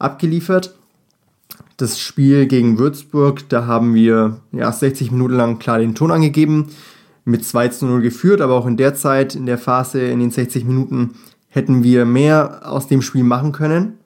abgeliefert. 0.00 0.74
Das 1.76 2.00
Spiel 2.00 2.46
gegen 2.46 2.78
Würzburg, 2.78 3.48
da 3.48 3.66
haben 3.66 3.94
wir 3.94 4.40
ja 4.50 4.72
60 4.72 5.12
Minuten 5.12 5.34
lang 5.34 5.58
klar 5.60 5.78
den 5.78 5.94
Ton 5.94 6.10
angegeben, 6.10 6.66
mit 7.24 7.44
2 7.44 7.68
zu 7.68 7.86
0 7.86 8.02
geführt, 8.02 8.40
aber 8.40 8.54
auch 8.54 8.66
in 8.66 8.76
der 8.76 8.94
Zeit, 8.94 9.36
in 9.36 9.46
der 9.46 9.56
Phase, 9.56 10.02
in 10.02 10.18
den 10.18 10.32
60 10.32 10.64
Minuten 10.64 11.14
hätten 11.48 11.84
wir 11.84 12.04
mehr 12.06 12.62
aus 12.64 12.88
dem 12.88 13.02
Spiel 13.02 13.24
machen 13.24 13.52
können. 13.52 13.98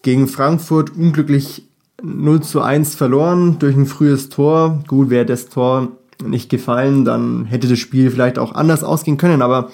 Gegen 0.00 0.28
Frankfurt 0.28 0.96
unglücklich 0.96 1.65
0 2.02 2.42
zu 2.42 2.60
1 2.60 2.94
verloren 2.94 3.58
durch 3.58 3.76
ein 3.76 3.86
frühes 3.86 4.28
Tor. 4.28 4.82
Gut, 4.86 5.10
wäre 5.10 5.26
das 5.26 5.48
Tor 5.48 5.92
nicht 6.24 6.50
gefallen, 6.50 7.04
dann 7.04 7.44
hätte 7.44 7.68
das 7.68 7.78
Spiel 7.78 8.10
vielleicht 8.10 8.38
auch 8.38 8.54
anders 8.54 8.84
ausgehen 8.84 9.18
können, 9.18 9.42
aber 9.42 9.70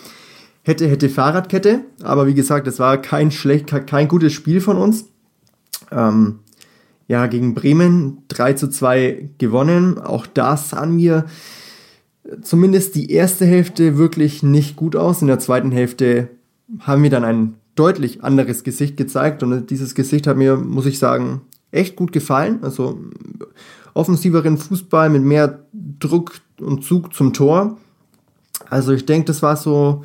hätte, 0.62 0.88
hätte 0.88 1.08
Fahrradkette. 1.08 1.80
Aber 2.02 2.26
wie 2.26 2.34
gesagt, 2.34 2.66
es 2.66 2.78
war 2.78 2.96
kein 2.98 3.30
schlecht, 3.30 3.72
kein 3.86 4.08
gutes 4.08 4.32
Spiel 4.32 4.60
von 4.60 4.76
uns. 4.76 5.06
Ähm, 5.90 6.40
ja, 7.08 7.26
gegen 7.26 7.54
Bremen 7.54 8.22
3 8.28 8.54
zu 8.54 8.68
2 8.68 9.30
gewonnen. 9.38 9.98
Auch 9.98 10.26
da 10.26 10.56
sahen 10.56 10.96
wir 10.96 11.26
zumindest 12.40 12.94
die 12.94 13.10
erste 13.10 13.44
Hälfte 13.44 13.98
wirklich 13.98 14.42
nicht 14.42 14.76
gut 14.76 14.96
aus. 14.96 15.20
In 15.20 15.28
der 15.28 15.38
zweiten 15.38 15.72
Hälfte 15.72 16.28
haben 16.80 17.02
wir 17.02 17.10
dann 17.10 17.24
ein 17.24 17.54
deutlich 17.74 18.22
anderes 18.22 18.64
Gesicht 18.64 18.96
gezeigt 18.96 19.42
und 19.42 19.70
dieses 19.70 19.94
Gesicht 19.94 20.26
hat 20.26 20.36
mir, 20.36 20.56
muss 20.56 20.86
ich 20.86 20.98
sagen, 20.98 21.42
echt 21.72 21.96
gut 21.96 22.12
gefallen. 22.12 22.60
Also 22.62 23.00
offensiveren 23.94 24.58
Fußball 24.58 25.10
mit 25.10 25.22
mehr 25.22 25.64
Druck 25.72 26.34
und 26.60 26.84
Zug 26.84 27.12
zum 27.14 27.32
Tor. 27.32 27.78
Also 28.70 28.92
ich 28.92 29.04
denke, 29.04 29.26
das 29.26 29.42
war 29.42 29.56
so 29.56 30.04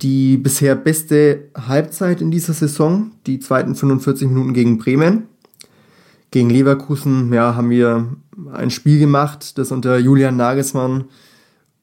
die 0.00 0.36
bisher 0.36 0.74
beste 0.74 1.50
Halbzeit 1.56 2.20
in 2.20 2.30
dieser 2.30 2.52
Saison, 2.54 3.12
die 3.26 3.38
zweiten 3.38 3.74
45 3.74 4.28
Minuten 4.28 4.54
gegen 4.54 4.78
Bremen. 4.78 5.24
Gegen 6.30 6.50
Leverkusen 6.50 7.32
ja, 7.32 7.54
haben 7.54 7.70
wir 7.70 8.16
ein 8.52 8.70
Spiel 8.70 8.98
gemacht, 8.98 9.58
das 9.58 9.70
unter 9.70 9.98
Julian 9.98 10.36
Nagelsmann 10.36 11.04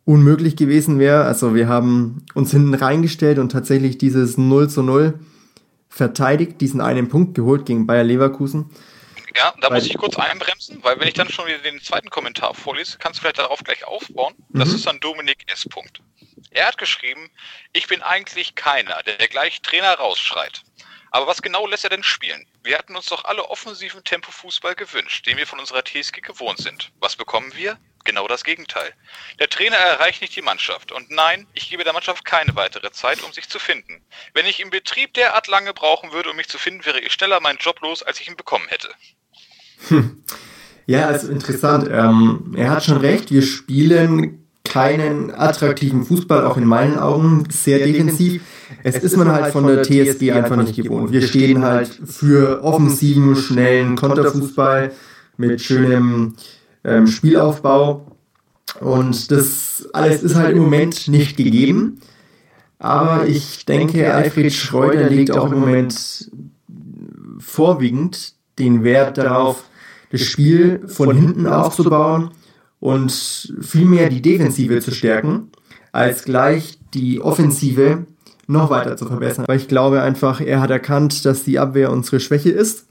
unmöglich 0.05 0.55
gewesen 0.55 0.97
wäre. 0.97 1.23
Also 1.23 1.53
wir 1.53 1.67
haben 1.67 2.23
uns 2.33 2.51
hinten 2.51 2.73
reingestellt 2.73 3.37
und 3.37 3.51
tatsächlich 3.51 3.99
dieses 3.99 4.37
0 4.37 4.69
zu 4.69 4.81
0 4.81 5.13
verteidigt, 5.87 6.59
diesen 6.61 6.81
einen 6.81 7.09
Punkt 7.09 7.35
geholt 7.35 7.65
gegen 7.65 7.85
Bayer 7.85 8.03
Leverkusen. 8.03 8.65
Ja, 9.39 9.53
da 9.61 9.69
muss 9.69 9.85
ich 9.85 9.97
kurz 9.97 10.17
einbremsen, 10.17 10.83
weil 10.83 10.99
wenn 10.99 11.07
ich 11.07 11.13
dann 11.13 11.29
schon 11.29 11.47
wieder 11.47 11.59
den 11.59 11.81
zweiten 11.81 12.09
Kommentar 12.09 12.53
vorlese, 12.53 12.97
kannst 12.97 13.19
du 13.19 13.21
vielleicht 13.21 13.39
darauf 13.39 13.63
gleich 13.63 13.85
aufbauen. 13.85 14.35
Das 14.49 14.67
mhm. 14.67 14.75
ist 14.75 14.85
dann 14.85 14.99
Dominik 14.99 15.49
S. 15.49 15.63
Punkt. 15.69 16.01
Er 16.51 16.67
hat 16.67 16.77
geschrieben, 16.77 17.31
ich 17.71 17.87
bin 17.87 18.01
eigentlich 18.01 18.55
keiner, 18.55 19.01
der 19.03 19.29
gleich 19.29 19.61
Trainer 19.61 19.93
rausschreit. 19.93 20.63
Aber 21.11 21.25
was 21.25 21.41
genau 21.41 21.65
lässt 21.65 21.85
er 21.85 21.89
denn 21.89 22.03
spielen? 22.03 22.45
Wir 22.63 22.77
hatten 22.77 22.97
uns 22.97 23.05
doch 23.05 23.23
alle 23.23 23.49
offensiven 23.49 24.03
Tempo-Fußball 24.03 24.75
gewünscht, 24.75 25.25
den 25.25 25.37
wir 25.37 25.47
von 25.47 25.59
unserer 25.59 25.85
TSG 25.85 26.19
gewohnt 26.19 26.59
sind. 26.59 26.91
Was 26.99 27.15
bekommen 27.15 27.55
wir? 27.55 27.79
Genau 28.03 28.27
das 28.27 28.43
Gegenteil. 28.43 28.93
Der 29.39 29.49
Trainer 29.49 29.77
erreicht 29.77 30.21
nicht 30.21 30.35
die 30.35 30.41
Mannschaft. 30.41 30.91
Und 30.91 31.11
nein, 31.11 31.47
ich 31.53 31.69
gebe 31.69 31.85
der 31.85 31.93
Mannschaft 31.93 32.25
keine 32.25 32.57
weitere 32.57 32.91
Zeit, 32.91 33.23
um 33.23 33.31
sich 33.31 33.47
zu 33.47 33.57
finden. 33.57 34.05
Wenn 34.33 34.45
ich 34.45 34.59
im 34.59 34.69
Betrieb 34.69 35.13
derart 35.13 35.47
lange 35.47 35.73
brauchen 35.73 36.11
würde, 36.11 36.31
um 36.31 36.35
mich 36.35 36.49
zu 36.49 36.57
finden, 36.57 36.85
wäre 36.85 36.99
ich 36.99 37.13
schneller 37.13 37.39
meinen 37.39 37.59
Job 37.59 37.79
los, 37.79 38.03
als 38.03 38.19
ich 38.19 38.27
ihn 38.27 38.35
bekommen 38.35 38.67
hätte. 38.67 38.93
Hm. 39.87 40.11
Ja, 40.85 41.07
also 41.07 41.29
interessant. 41.31 41.87
Ähm, 41.91 42.53
er 42.55 42.71
hat 42.71 42.83
schon 42.83 42.97
recht. 42.97 43.31
Wir 43.31 43.43
spielen 43.43 44.39
keinen 44.63 45.31
attraktiven 45.31 46.03
Fußball, 46.03 46.45
auch 46.45 46.57
in 46.57 46.65
meinen 46.65 46.97
Augen, 46.97 47.45
sehr 47.49 47.79
defensiv. 47.79 48.41
Es 48.83 48.97
ist 48.97 49.17
man 49.17 49.31
halt 49.31 49.51
von 49.51 49.65
der 49.65 49.83
TSG 49.83 50.31
einfach 50.31 50.57
nicht 50.57 50.75
gewohnt. 50.75 51.11
Wir 51.11 51.21
stehen 51.21 51.63
halt 51.63 51.87
für 52.05 52.63
offensiven, 52.63 53.35
schnellen 53.35 53.95
Konterfußball 53.95 54.91
mit 55.37 55.61
schönem 55.61 56.35
ähm, 56.83 57.07
Spielaufbau. 57.07 58.15
Und 58.79 59.31
das 59.31 59.87
alles 59.93 60.21
ist 60.23 60.35
halt 60.35 60.55
im 60.55 60.63
Moment 60.63 61.07
nicht 61.07 61.37
gegeben. 61.37 61.99
Aber 62.77 63.27
ich 63.27 63.65
denke, 63.65 64.13
Alfred 64.13 64.53
Schreuder 64.53 65.09
legt 65.09 65.31
auch 65.31 65.51
im 65.51 65.59
Moment 65.59 66.31
vorwiegend 67.39 68.33
den 68.57 68.83
Wert 68.83 69.17
darauf, 69.17 69.63
das 70.11 70.21
Spiel 70.21 70.87
von 70.87 71.15
hinten 71.15 71.47
aufzubauen 71.47 72.31
und 72.79 73.53
vielmehr 73.61 74.09
die 74.09 74.21
Defensive 74.21 74.79
zu 74.79 74.91
stärken, 74.91 75.51
als 75.91 76.23
gleich 76.23 76.79
die 76.93 77.21
Offensive 77.21 78.05
noch 78.47 78.69
weiter 78.69 78.97
zu 78.97 79.05
verbessern. 79.05 79.45
Weil 79.47 79.57
ich 79.57 79.67
glaube 79.67 80.01
einfach, 80.01 80.41
er 80.41 80.61
hat 80.61 80.71
erkannt, 80.71 81.25
dass 81.25 81.43
die 81.43 81.59
Abwehr 81.59 81.91
unsere 81.91 82.19
Schwäche 82.19 82.49
ist. 82.49 82.85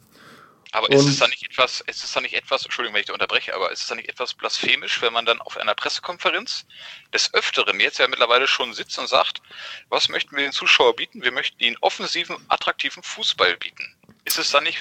Aber 0.72 0.90
ist 0.90 1.06
es 1.06 1.18
da 1.18 1.26
nicht 1.26 1.44
etwas, 1.44 1.80
ist 1.86 2.04
es 2.04 2.12
da 2.12 2.20
nicht 2.20 2.34
etwas, 2.34 2.62
Entschuldigung, 2.64 2.94
wenn 2.94 3.00
ich 3.00 3.06
da 3.06 3.14
unterbreche, 3.14 3.54
aber 3.54 3.72
ist 3.72 3.82
es 3.82 3.88
da 3.88 3.94
nicht 3.94 4.08
etwas 4.08 4.34
blasphemisch, 4.34 5.00
wenn 5.00 5.14
man 5.14 5.24
dann 5.24 5.40
auf 5.40 5.56
einer 5.56 5.74
Pressekonferenz 5.74 6.66
des 7.12 7.32
Öfteren 7.32 7.80
jetzt 7.80 7.98
ja 7.98 8.06
mittlerweile 8.06 8.46
schon 8.46 8.74
sitzt 8.74 8.98
und 8.98 9.08
sagt, 9.08 9.40
was 9.88 10.10
möchten 10.10 10.36
wir 10.36 10.42
den 10.42 10.52
Zuschauer 10.52 10.94
bieten? 10.94 11.22
Wir 11.22 11.32
möchten 11.32 11.62
ihnen 11.62 11.76
offensiven, 11.80 12.36
attraktiven 12.48 13.02
Fußball 13.02 13.56
bieten. 13.56 13.94
Ist 14.24 14.38
es 14.38 14.50
dann 14.50 14.64
nicht 14.64 14.78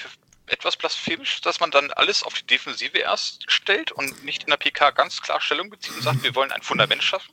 etwas 0.50 0.76
blasphemisch, 0.76 1.40
dass 1.40 1.60
man 1.60 1.70
dann 1.70 1.90
alles 1.92 2.22
auf 2.22 2.34
die 2.34 2.46
Defensive 2.46 2.98
erst 2.98 3.50
stellt 3.50 3.92
und 3.92 4.24
nicht 4.24 4.44
in 4.44 4.50
der 4.50 4.56
PK 4.56 4.90
ganz 4.90 5.20
klar 5.22 5.40
Stellung 5.40 5.70
bezieht 5.70 5.94
und 5.96 6.02
sagt, 6.02 6.22
wir 6.22 6.34
wollen 6.34 6.52
ein 6.52 6.62
Fundament 6.62 7.02
schaffen? 7.02 7.32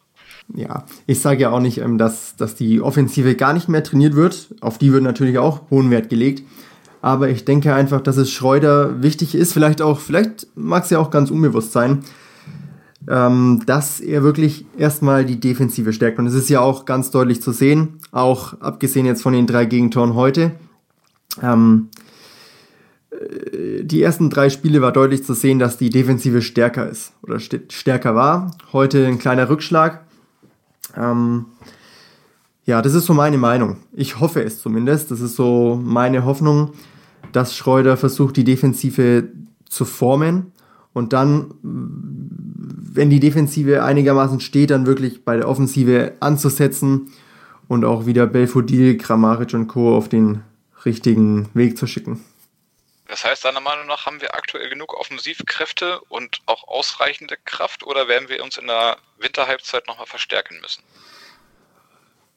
Ja, 0.54 0.86
ich 1.08 1.20
sage 1.20 1.42
ja 1.42 1.50
auch 1.50 1.60
nicht, 1.60 1.80
ähm, 1.80 1.98
dass, 1.98 2.36
dass 2.36 2.56
die 2.56 2.82
Offensive 2.82 3.36
gar 3.36 3.54
nicht 3.54 3.68
mehr 3.68 3.84
trainiert 3.84 4.16
wird. 4.16 4.50
Auf 4.62 4.78
die 4.78 4.94
wird 4.94 5.04
natürlich 5.04 5.38
auch 5.38 5.70
hohen 5.70 5.90
Wert 5.92 6.10
gelegt. 6.10 6.44
Aber 7.02 7.30
ich 7.30 7.46
denke 7.46 7.74
einfach, 7.74 8.02
dass 8.02 8.18
es 8.18 8.32
Schreuder 8.32 9.04
wichtig 9.04 9.36
ist, 9.36 9.54
vielleicht 9.54 9.82
auch, 9.82 10.00
vielleicht 10.00 10.48
mag 10.56 10.86
es 10.86 10.90
ja 10.90 10.98
auch 10.98 11.12
ganz 11.12 11.30
unbewusst 11.30 11.72
sein, 11.72 12.04
ähm, 13.08 13.62
dass 13.68 14.00
er 14.00 14.24
wirklich 14.24 14.66
erstmal 14.78 15.26
die 15.26 15.40
Defensive 15.40 15.94
stärkt. 15.94 16.18
Und 16.18 16.28
es 16.28 16.34
ist 16.34 16.50
ja 16.50 16.62
auch 16.62 16.86
ganz 16.86 17.12
deutlich 17.12 17.42
zu 17.42 17.52
sehen, 17.52 18.00
auch 18.12 18.60
abgesehen 18.60 19.06
jetzt 19.06 19.22
von 19.22 19.34
den 19.34 19.46
drei 19.46 19.66
Gegentoren 19.66 20.16
heute. 20.16 20.52
Ähm, 21.42 21.90
die 23.82 24.02
ersten 24.02 24.30
drei 24.30 24.50
Spiele 24.50 24.82
war 24.82 24.92
deutlich 24.92 25.24
zu 25.24 25.34
sehen, 25.34 25.60
dass 25.60 25.78
die 25.78 25.90
Defensive 25.90 26.42
stärker 26.42 26.90
ist 26.90 27.14
oder 27.22 27.40
stärker 27.40 28.16
war. 28.16 28.52
Heute 28.74 29.06
ein 29.06 29.20
kleiner 29.20 29.50
Rückschlag. 29.50 30.06
Ähm, 30.96 31.46
ja, 32.66 32.82
das 32.82 32.94
ist 32.94 33.06
so 33.06 33.14
meine 33.14 33.38
Meinung. 33.38 33.78
Ich 33.94 34.20
hoffe 34.20 34.44
es 34.44 34.60
zumindest. 34.60 35.12
Das 35.12 35.22
ist 35.22 35.36
so 35.36 35.80
meine 35.84 36.26
Hoffnung, 36.26 36.72
dass 37.32 37.56
Schreuder 37.56 37.98
versucht, 37.98 38.38
die 38.38 38.44
Defensive 38.44 39.30
zu 39.70 39.86
formen 39.86 40.52
und 40.96 41.12
dann, 41.12 41.54
wenn 41.62 43.10
die 43.10 43.20
Defensive 43.20 43.84
einigermaßen 43.84 44.40
steht, 44.40 44.72
dann 44.72 44.86
wirklich 44.86 45.26
bei 45.26 45.36
der 45.36 45.50
Offensive 45.50 46.14
anzusetzen 46.22 47.10
und 47.68 47.84
auch 47.84 48.06
wieder 48.06 48.26
Belfodil, 48.28 48.96
Kramaric 48.96 49.54
und 49.56 49.68
Co. 49.68 49.94
auf 49.94 50.08
den 50.08 50.40
richtigen 50.86 51.50
Weg 51.54 51.78
zu 51.78 51.86
schicken. 51.86 52.22
Das 53.08 53.24
heißt, 53.24 53.46
deiner 53.46 53.62
Meinung 53.62 53.86
nach 53.88 54.06
haben 54.06 54.20
wir 54.20 54.34
aktuell 54.34 54.70
genug 54.70 54.94
Offensivkräfte 55.00 56.00
und 56.10 56.40
auch 56.48 56.68
ausreichende 56.68 57.36
Kraft 57.46 57.86
oder 57.86 58.08
werden 58.08 58.30
wir 58.30 58.44
uns 58.44 58.58
in 58.58 58.68
der 58.68 58.98
Winterhalbzeit 59.20 59.86
nochmal 59.88 60.08
verstärken 60.08 60.56
müssen? 60.62 60.82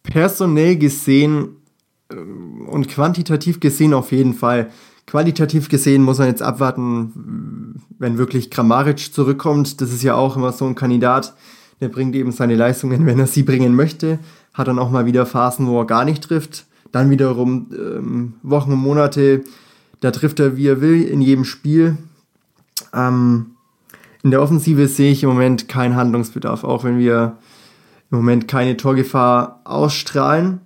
Personell 0.02 0.76
gesehen 0.76 1.62
äh, 2.10 2.14
und 2.14 2.88
quantitativ 2.88 3.60
gesehen 3.60 3.94
auf 3.94 4.12
jeden 4.12 4.34
Fall. 4.34 4.70
Qualitativ 5.06 5.70
gesehen 5.70 6.02
muss 6.02 6.18
man 6.18 6.28
jetzt 6.28 6.42
abwarten, 6.42 7.82
wenn 7.98 8.18
wirklich 8.18 8.50
Kramaric 8.50 9.14
zurückkommt. 9.14 9.80
Das 9.80 9.90
ist 9.90 10.02
ja 10.02 10.14
auch 10.14 10.36
immer 10.36 10.52
so 10.52 10.66
ein 10.66 10.74
Kandidat, 10.74 11.34
der 11.80 11.88
bringt 11.88 12.14
eben 12.14 12.30
seine 12.30 12.56
Leistungen, 12.56 13.06
wenn 13.06 13.18
er 13.18 13.26
sie 13.26 13.42
bringen 13.42 13.74
möchte. 13.74 14.18
Hat 14.52 14.68
dann 14.68 14.78
auch 14.78 14.90
mal 14.90 15.06
wieder 15.06 15.24
Phasen, 15.24 15.66
wo 15.66 15.80
er 15.80 15.86
gar 15.86 16.04
nicht 16.04 16.24
trifft. 16.24 16.66
Dann 16.92 17.08
wiederum 17.08 17.70
ähm, 17.72 18.34
Wochen 18.42 18.72
und 18.72 18.80
Monate, 18.80 19.44
da 20.00 20.10
trifft 20.10 20.40
er, 20.40 20.56
wie 20.56 20.66
er 20.66 20.80
will, 20.80 21.02
in 21.02 21.20
jedem 21.20 21.44
Spiel. 21.44 21.98
Ähm, 22.94 23.52
in 24.22 24.30
der 24.30 24.42
Offensive 24.42 24.88
sehe 24.88 25.12
ich 25.12 25.22
im 25.22 25.28
Moment 25.28 25.68
keinen 25.68 25.96
Handlungsbedarf, 25.96 26.64
auch 26.64 26.84
wenn 26.84 26.98
wir 26.98 27.36
im 28.10 28.18
Moment 28.18 28.48
keine 28.48 28.76
Torgefahr 28.76 29.60
ausstrahlen. 29.64 30.60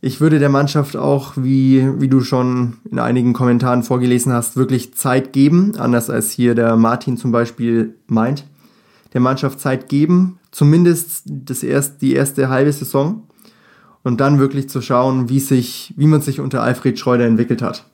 Ich 0.00 0.20
würde 0.20 0.38
der 0.38 0.48
Mannschaft 0.48 0.96
auch, 0.96 1.34
wie, 1.36 1.88
wie 2.00 2.08
du 2.08 2.22
schon 2.22 2.78
in 2.90 2.98
einigen 2.98 3.32
Kommentaren 3.32 3.84
vorgelesen 3.84 4.32
hast, 4.32 4.56
wirklich 4.56 4.94
Zeit 4.94 5.32
geben, 5.32 5.76
anders 5.76 6.10
als 6.10 6.32
hier 6.32 6.54
der 6.54 6.76
Martin 6.76 7.16
zum 7.16 7.30
Beispiel 7.30 7.94
meint. 8.08 8.44
Der 9.12 9.20
Mannschaft 9.20 9.60
Zeit 9.60 9.88
geben, 9.88 10.40
zumindest 10.50 11.22
das 11.26 11.62
erst, 11.62 12.02
die 12.02 12.14
erste 12.14 12.48
halbe 12.48 12.72
Saison 12.72 13.28
und 14.02 14.20
dann 14.20 14.38
wirklich 14.38 14.68
zu 14.68 14.80
schauen, 14.82 15.28
wie 15.28 15.40
sich, 15.40 15.94
wie 15.96 16.06
man 16.06 16.20
sich 16.20 16.40
unter 16.40 16.62
Alfred 16.62 16.98
Schreuder 16.98 17.26
entwickelt 17.26 17.62
hat. 17.62 17.86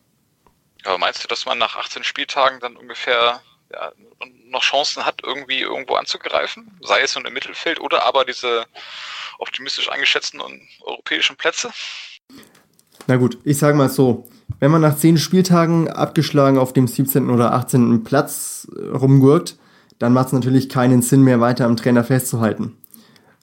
Aber 0.85 0.99
meinst 0.99 1.23
du, 1.23 1.29
dass 1.29 1.47
man 1.47 1.59
nach 1.59 1.77
18 1.77 2.05
Spieltagen 2.05 2.61
dann 2.61 2.77
ungefähr 2.77 3.41
ja, 3.73 3.93
noch 4.47 4.63
Chancen 4.63 5.05
hat, 5.05 5.23
irgendwie 5.25 5.61
irgendwo 5.61 5.95
anzugreifen? 5.95 6.71
Sei 6.83 7.01
es 7.03 7.15
nun 7.15 7.27
im 7.27 7.33
Mittelfeld 7.33 7.81
oder 7.81 8.05
aber 8.05 8.25
diese 8.25 8.65
optimistisch 9.39 9.91
eingeschätzten 9.91 10.41
europäischen 10.83 11.37
Plätze? 11.37 11.71
Na 13.07 13.17
gut, 13.17 13.39
ich 13.45 13.59
sage 13.59 13.77
mal 13.77 13.89
so. 13.89 14.29
Wenn 14.61 14.71
man 14.71 14.81
nach 14.81 14.97
10 14.97 15.19
Spieltagen 15.19 15.89
abgeschlagen 15.89 16.59
auf 16.59 16.73
dem 16.73 16.89
17. 16.89 17.31
oder 17.31 17.53
18. 17.53 18.03
Platz 18.03 18.67
äh, 18.75 18.97
rumgurkt, 18.97 19.59
dann 19.99 20.13
macht 20.13 20.29
es 20.29 20.33
natürlich 20.33 20.69
keinen 20.69 21.03
Sinn 21.03 21.23
mehr, 21.23 21.41
weiter 21.41 21.67
am 21.67 21.77
Trainer 21.77 22.05
festzuhalten. 22.05 22.77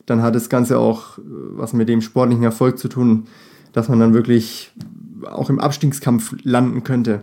Dann 0.05 0.21
hat 0.21 0.35
das 0.35 0.49
Ganze 0.49 0.79
auch 0.79 1.17
äh, 1.17 1.21
was 1.23 1.73
mit 1.73 1.89
dem 1.89 2.01
sportlichen 2.01 2.43
Erfolg 2.43 2.79
zu 2.79 2.87
tun, 2.87 3.27
dass 3.73 3.87
man 3.87 3.99
dann 3.99 4.13
wirklich 4.13 4.71
auch 5.23 5.49
im 5.49 5.59
Abstiegskampf 5.59 6.35
landen 6.43 6.83
könnte 6.83 7.21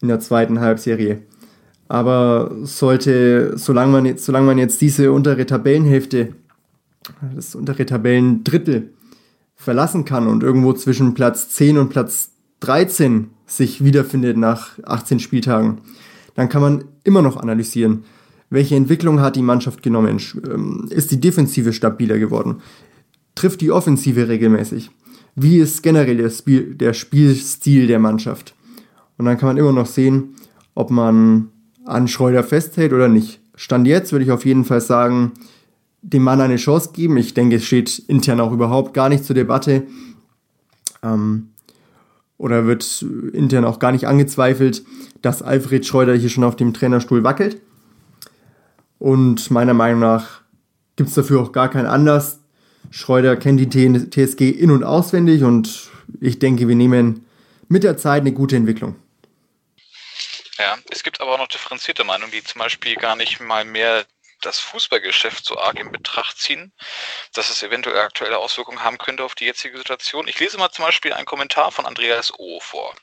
in 0.00 0.08
der 0.08 0.20
zweiten 0.20 0.60
Halbserie. 0.60 1.22
Aber 1.88 2.54
sollte, 2.62 3.56
solange 3.56 3.92
man 3.92 4.06
jetzt, 4.06 4.24
solange 4.24 4.46
man 4.46 4.58
jetzt 4.58 4.80
diese 4.80 5.10
untere 5.12 5.46
Tabellenhälfte, 5.46 6.34
das 7.34 7.54
untere 7.54 7.86
Tabellendrittel 7.86 8.92
verlassen 9.56 10.04
kann 10.04 10.26
und 10.26 10.42
irgendwo 10.42 10.72
zwischen 10.74 11.14
Platz 11.14 11.48
10 11.50 11.78
und 11.78 11.88
Platz 11.88 12.32
13 12.60 13.30
sich 13.46 13.82
wiederfindet 13.82 14.36
nach 14.36 14.78
18 14.84 15.18
Spieltagen, 15.18 15.78
dann 16.34 16.48
kann 16.48 16.62
man 16.62 16.84
immer 17.04 17.22
noch 17.22 17.36
analysieren, 17.36 18.04
welche 18.50 18.76
Entwicklung 18.76 19.20
hat 19.20 19.36
die 19.36 19.42
Mannschaft 19.42 19.82
genommen? 19.82 20.20
Ähm, 20.44 20.86
ist 20.90 21.10
die 21.10 21.20
Defensive 21.20 21.72
stabiler 21.72 22.18
geworden? 22.18 22.62
Trifft 23.34 23.60
die 23.60 23.70
Offensive 23.70 24.28
regelmäßig? 24.28 24.90
Wie 25.42 25.58
ist 25.58 25.82
generell 25.82 26.16
der, 26.16 26.30
Spiel, 26.30 26.74
der 26.74 26.92
Spielstil 26.92 27.86
der 27.86 27.98
Mannschaft. 27.98 28.54
Und 29.16 29.24
dann 29.24 29.38
kann 29.38 29.48
man 29.48 29.56
immer 29.56 29.72
noch 29.72 29.86
sehen, 29.86 30.36
ob 30.74 30.90
man 30.90 31.48
an 31.84 32.08
Schreuder 32.08 32.44
festhält 32.44 32.92
oder 32.92 33.08
nicht. 33.08 33.40
Stand 33.54 33.86
jetzt 33.86 34.12
würde 34.12 34.24
ich 34.24 34.30
auf 34.30 34.44
jeden 34.44 34.64
Fall 34.64 34.80
sagen, 34.80 35.32
dem 36.02 36.22
Mann 36.22 36.40
eine 36.40 36.56
Chance 36.56 36.90
geben. 36.92 37.16
Ich 37.16 37.34
denke, 37.34 37.56
es 37.56 37.64
steht 37.64 37.98
intern 38.06 38.40
auch 38.40 38.52
überhaupt 38.52 38.94
gar 38.94 39.08
nicht 39.08 39.24
zur 39.24 39.34
Debatte. 39.34 39.84
Ähm, 41.02 41.48
oder 42.36 42.66
wird 42.66 43.04
intern 43.32 43.64
auch 43.64 43.80
gar 43.80 43.90
nicht 43.90 44.06
angezweifelt, 44.06 44.84
dass 45.22 45.42
Alfred 45.42 45.84
Schreuder 45.84 46.14
hier 46.14 46.28
schon 46.28 46.44
auf 46.44 46.54
dem 46.54 46.72
Trainerstuhl 46.72 47.24
wackelt. 47.24 47.60
Und 49.00 49.50
meiner 49.50 49.74
Meinung 49.74 50.00
nach 50.00 50.42
gibt 50.94 51.08
es 51.08 51.14
dafür 51.16 51.40
auch 51.40 51.52
gar 51.52 51.68
keinen 51.68 51.86
Anlass. 51.86 52.37
Schreuder 52.90 53.36
kennt 53.36 53.60
die 53.60 53.68
TSG 53.68 54.50
in- 54.50 54.70
und 54.70 54.84
auswendig 54.84 55.42
und 55.42 55.90
ich 56.20 56.38
denke, 56.38 56.68
wir 56.68 56.74
nehmen 56.74 57.26
mit 57.68 57.84
der 57.84 57.96
Zeit 57.96 58.22
eine 58.22 58.32
gute 58.32 58.56
Entwicklung. 58.56 58.96
Ja, 60.58 60.76
es 60.90 61.02
gibt 61.02 61.20
aber 61.20 61.34
auch 61.34 61.38
noch 61.38 61.48
differenzierte 61.48 62.02
Meinungen, 62.02 62.32
die 62.32 62.42
zum 62.42 62.58
Beispiel 62.58 62.96
gar 62.96 63.14
nicht 63.14 63.40
mal 63.40 63.64
mehr 63.64 64.06
das 64.40 64.60
Fußballgeschäft 64.60 65.44
so 65.44 65.58
arg 65.58 65.78
in 65.80 65.90
Betracht 65.90 66.38
ziehen, 66.38 66.72
dass 67.32 67.50
es 67.50 67.62
eventuell 67.62 67.98
aktuelle 67.98 68.38
Auswirkungen 68.38 68.82
haben 68.82 68.98
könnte 68.98 69.24
auf 69.24 69.34
die 69.34 69.46
jetzige 69.46 69.76
Situation. 69.76 70.28
Ich 70.28 70.38
lese 70.38 70.58
mal 70.58 70.70
zum 70.70 70.84
Beispiel 70.84 71.12
einen 71.12 71.26
Kommentar 71.26 71.72
von 71.72 71.86
Andreas 71.86 72.32
O. 72.38 72.60
vor. 72.60 72.94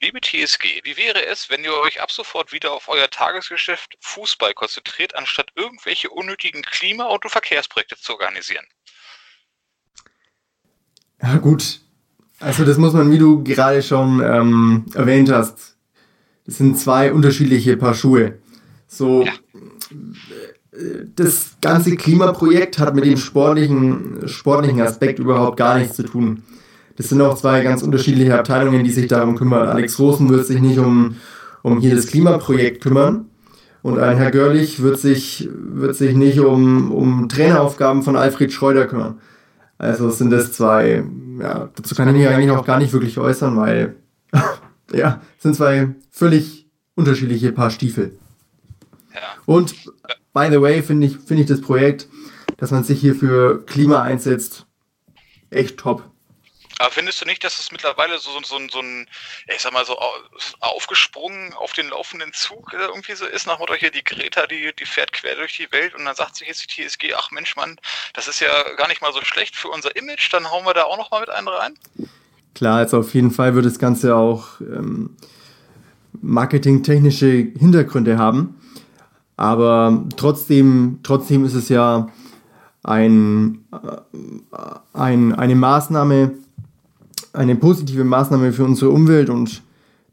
Liebe 0.00 0.20
TSG, 0.20 0.80
wie 0.84 0.96
wäre 0.96 1.24
es, 1.26 1.50
wenn 1.50 1.64
ihr 1.64 1.74
euch 1.74 2.00
ab 2.00 2.10
sofort 2.10 2.52
wieder 2.52 2.72
auf 2.72 2.88
euer 2.88 3.10
Tagesgeschäft 3.10 3.96
Fußball 4.00 4.54
konzentriert, 4.54 5.14
anstatt 5.14 5.50
irgendwelche 5.54 6.10
unnötigen 6.10 6.62
Klima- 6.62 7.06
und 7.06 7.28
Verkehrsprojekte 7.28 7.96
zu 7.96 8.12
organisieren? 8.12 8.66
Ja 11.22 11.36
gut, 11.38 11.80
also 12.40 12.64
das 12.64 12.78
muss 12.78 12.92
man, 12.92 13.10
wie 13.10 13.18
du 13.18 13.42
gerade 13.42 13.82
schon 13.82 14.22
ähm, 14.24 14.84
erwähnt 14.94 15.30
hast, 15.30 15.76
das 16.46 16.58
sind 16.58 16.78
zwei 16.78 17.12
unterschiedliche 17.12 17.76
Paar 17.76 17.94
Schuhe. 17.94 18.38
So, 18.86 19.24
ja 19.24 19.32
das 21.16 21.56
ganze 21.60 21.96
Klimaprojekt 21.96 22.78
hat 22.78 22.94
mit 22.94 23.04
dem 23.04 23.16
sportlichen, 23.16 24.26
sportlichen 24.26 24.80
Aspekt 24.80 25.18
überhaupt 25.18 25.56
gar 25.56 25.78
nichts 25.78 25.96
zu 25.96 26.04
tun. 26.04 26.42
Das 26.96 27.08
sind 27.08 27.20
auch 27.20 27.36
zwei 27.36 27.62
ganz 27.62 27.82
unterschiedliche 27.82 28.38
Abteilungen, 28.38 28.84
die 28.84 28.90
sich 28.90 29.06
darum 29.06 29.36
kümmern. 29.36 29.68
Alex 29.68 29.98
Rosen 29.98 30.28
wird 30.28 30.46
sich 30.46 30.60
nicht 30.60 30.78
um, 30.78 31.16
um 31.62 31.78
hier 31.78 31.94
das 31.94 32.08
Klimaprojekt 32.08 32.82
kümmern. 32.82 33.26
Und 33.82 33.98
ein 33.98 34.16
Herr 34.16 34.32
Görlich 34.32 34.82
wird 34.82 34.98
sich, 34.98 35.48
wird 35.52 35.94
sich 35.94 36.14
nicht 36.14 36.40
um, 36.40 36.90
um 36.90 37.28
Traineraufgaben 37.28 38.02
von 38.02 38.16
Alfred 38.16 38.52
Schreuder 38.52 38.86
kümmern. 38.86 39.20
Also 39.78 40.10
sind 40.10 40.30
das 40.30 40.52
zwei, 40.52 41.04
ja, 41.40 41.70
dazu 41.74 41.94
kann 41.94 42.08
ich 42.08 42.14
mich 42.14 42.28
eigentlich 42.28 42.50
auch 42.50 42.64
gar 42.64 42.78
nicht 42.78 42.92
wirklich 42.92 43.16
äußern, 43.16 43.56
weil, 43.56 43.94
ja, 44.92 45.20
sind 45.38 45.54
zwei 45.54 45.94
völlig 46.10 46.68
unterschiedliche 46.96 47.52
Paar 47.52 47.70
Stiefel. 47.70 48.18
Und 49.46 49.74
by 50.34 50.48
the 50.50 50.60
way, 50.60 50.82
finde 50.82 51.06
ich, 51.06 51.16
finde 51.16 51.44
ich 51.44 51.48
das 51.48 51.60
Projekt, 51.60 52.08
dass 52.56 52.72
man 52.72 52.82
sich 52.82 53.00
hier 53.00 53.14
für 53.14 53.64
Klima 53.64 54.02
einsetzt, 54.02 54.66
echt 55.50 55.78
top. 55.78 56.02
Aber 56.78 56.90
findest 56.90 57.20
du 57.20 57.24
nicht, 57.24 57.42
dass 57.42 57.58
es 57.58 57.72
mittlerweile 57.72 58.18
so, 58.18 58.30
so, 58.30 58.40
so, 58.42 58.68
so 58.68 58.80
ein, 58.80 59.06
ich 59.52 59.60
sag 59.60 59.72
mal 59.72 59.84
so, 59.84 59.98
aufgesprungen 60.60 61.52
auf 61.54 61.72
den 61.72 61.88
laufenden 61.88 62.32
Zug 62.32 62.72
irgendwie 62.72 63.14
so 63.14 63.26
ist, 63.26 63.46
nach 63.46 63.58
Motto 63.58 63.74
hier 63.74 63.90
die 63.90 64.04
Greta, 64.04 64.46
die, 64.46 64.72
die 64.78 64.86
fährt 64.86 65.12
quer 65.12 65.34
durch 65.36 65.56
die 65.56 65.70
Welt 65.72 65.94
und 65.94 66.04
dann 66.04 66.14
sagt 66.14 66.36
sich 66.36 66.48
jetzt 66.48 66.64
die 66.76 66.86
TSG, 66.86 67.14
ach 67.16 67.30
Mensch, 67.30 67.56
Mann, 67.56 67.76
das 68.14 68.28
ist 68.28 68.40
ja 68.40 68.74
gar 68.74 68.88
nicht 68.88 69.02
mal 69.02 69.12
so 69.12 69.22
schlecht 69.22 69.56
für 69.56 69.68
unser 69.68 69.94
Image, 69.96 70.32
dann 70.32 70.50
hauen 70.50 70.64
wir 70.64 70.74
da 70.74 70.84
auch 70.84 70.96
nochmal 70.96 71.20
mit 71.20 71.30
einen 71.30 71.48
rein? 71.48 71.74
Klar, 72.54 72.78
also 72.78 72.98
auf 72.98 73.14
jeden 73.14 73.30
Fall 73.30 73.54
wird 73.54 73.66
das 73.66 73.78
Ganze 73.78 74.16
auch 74.16 74.60
ähm, 74.60 75.16
marketingtechnische 76.20 77.26
Hintergründe 77.58 78.18
haben. 78.18 78.60
Aber 79.36 80.04
trotzdem, 80.16 80.98
trotzdem 81.04 81.44
ist 81.44 81.54
es 81.54 81.68
ja 81.68 82.08
ein, 82.82 83.64
äh, 83.72 84.56
ein, 84.92 85.34
eine 85.34 85.54
Maßnahme, 85.54 86.32
eine 87.32 87.56
positive 87.56 88.04
Maßnahme 88.04 88.52
für 88.52 88.64
unsere 88.64 88.90
Umwelt 88.90 89.30
und 89.30 89.62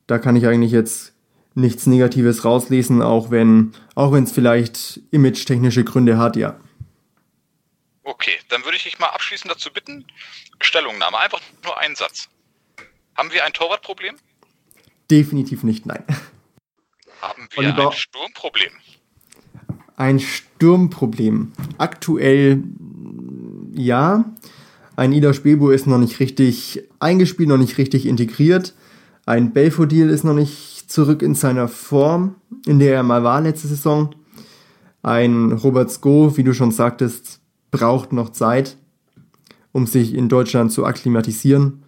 da 0.08 0.20
kann 0.20 0.36
ich 0.36 0.46
eigentlich 0.46 0.72
jetzt 0.72 1.14
nichts 1.56 1.86
Negatives 1.86 2.46
rauslesen, 2.46 3.02
auch 3.02 3.32
wenn 3.32 3.74
auch 3.96 4.12
wenn 4.12 4.26
es 4.26 4.32
vielleicht 4.32 5.00
image-technische 5.12 5.84
Gründe 5.84 6.18
hat, 6.18 6.36
ja. 6.36 6.60
Okay, 8.04 8.38
dann 8.50 8.64
würde 8.64 8.78
ich 8.78 8.84
dich 8.84 9.00
mal 9.00 9.08
abschließend 9.08 9.52
dazu 9.52 9.72
bitten, 9.72 10.06
Stellungnahme, 10.60 11.18
einfach 11.18 11.42
nur 11.64 11.78
einen 11.78 11.96
Satz. 11.96 12.30
Haben 13.16 13.32
wir 13.32 13.46
ein 13.46 13.54
Torwartproblem? 13.54 14.16
Definitiv 15.10 15.64
nicht, 15.64 15.86
nein. 15.86 16.04
Haben 17.22 17.48
wir 17.52 17.60
Oliver, 17.60 17.88
ein 17.88 17.94
Sturmproblem? 17.94 18.72
ein 19.98 20.20
Sturmproblem. 20.20 21.54
Aktuell 21.78 22.64
ja. 23.74 24.26
Ein 24.96 25.12
Ida 25.12 25.34
Spebo 25.34 25.70
ist 25.70 25.88
noch 25.88 25.98
nicht 25.98 26.20
richtig 26.20 26.84
eingespielt, 27.00 27.50
noch 27.50 27.58
nicht 27.58 27.78
richtig 27.78 28.06
integriert. 28.06 28.74
Ein 29.26 29.54
Belfodil 29.54 30.10
ist 30.10 30.24
noch 30.24 30.34
nicht 30.34 30.90
zurück 30.90 31.22
in 31.22 31.36
seiner 31.36 31.68
Form, 31.68 32.36
in 32.66 32.80
der 32.80 32.96
er 32.96 33.04
mal 33.04 33.24
war 33.24 33.42
letzte 33.42 33.68
Saison. 33.68 34.16
Ein 35.04 35.52
Robert 35.52 35.92
Sko, 35.92 36.38
wie 36.38 36.44
du 36.44 36.54
schon 36.54 36.72
sagtest, 36.72 37.40
braucht 37.72 38.14
noch 38.14 38.30
Zeit, 38.30 38.78
um 39.72 39.88
sich 39.88 40.14
in 40.14 40.30
Deutschland 40.30 40.72
zu 40.72 40.86
akklimatisieren. 40.86 41.84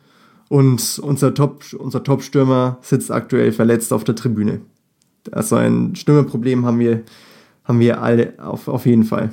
Und 0.49 0.99
unser 0.99 1.33
Top, 1.33 1.63
unser 1.77 2.03
Top-Stürmer 2.03 2.77
sitzt 2.81 3.11
aktuell 3.11 3.51
verletzt 3.51 3.93
auf 3.93 4.03
der 4.03 4.15
Tribüne. 4.15 4.61
Also 5.31 5.55
ein 5.55 5.95
Stürmerproblem 5.95 6.65
haben 6.65 6.79
wir 6.79 7.03
haben 7.67 7.79
wir 7.79 8.01
alle 8.01 8.33
auf, 8.37 8.67
auf 8.67 8.85
jeden 8.85 9.03
Fall. 9.03 9.31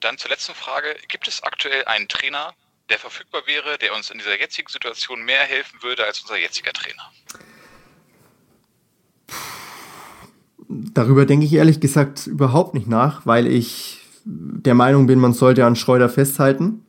Dann 0.00 0.18
zur 0.18 0.30
letzten 0.30 0.54
Frage. 0.54 0.96
Gibt 1.08 1.28
es 1.28 1.42
aktuell 1.42 1.84
einen 1.84 2.08
Trainer, 2.08 2.54
der 2.88 2.98
verfügbar 2.98 3.42
wäre, 3.46 3.78
der 3.78 3.94
uns 3.94 4.10
in 4.10 4.18
dieser 4.18 4.38
jetzigen 4.38 4.68
Situation 4.68 5.22
mehr 5.22 5.42
helfen 5.42 5.82
würde 5.82 6.04
als 6.04 6.20
unser 6.20 6.38
jetziger 6.38 6.72
Trainer? 6.72 7.12
Darüber 10.68 11.26
denke 11.26 11.46
ich 11.46 11.52
ehrlich 11.52 11.80
gesagt 11.80 12.26
überhaupt 12.26 12.74
nicht 12.74 12.86
nach, 12.86 13.26
weil 13.26 13.46
ich 13.46 14.00
der 14.24 14.74
Meinung 14.74 15.06
bin, 15.06 15.18
man 15.18 15.32
sollte 15.32 15.64
an 15.64 15.76
Schreuder 15.76 16.08
festhalten. 16.08 16.84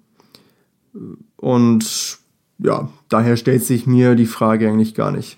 Und 1.38 2.20
ja, 2.60 2.92
daher 3.10 3.38
stellt 3.38 3.64
sich 3.64 3.88
mir 3.88 4.16
die 4.16 4.26
Frage 4.26 4.68
eigentlich 4.68 4.94
gar 4.94 5.12
nicht. 5.12 5.38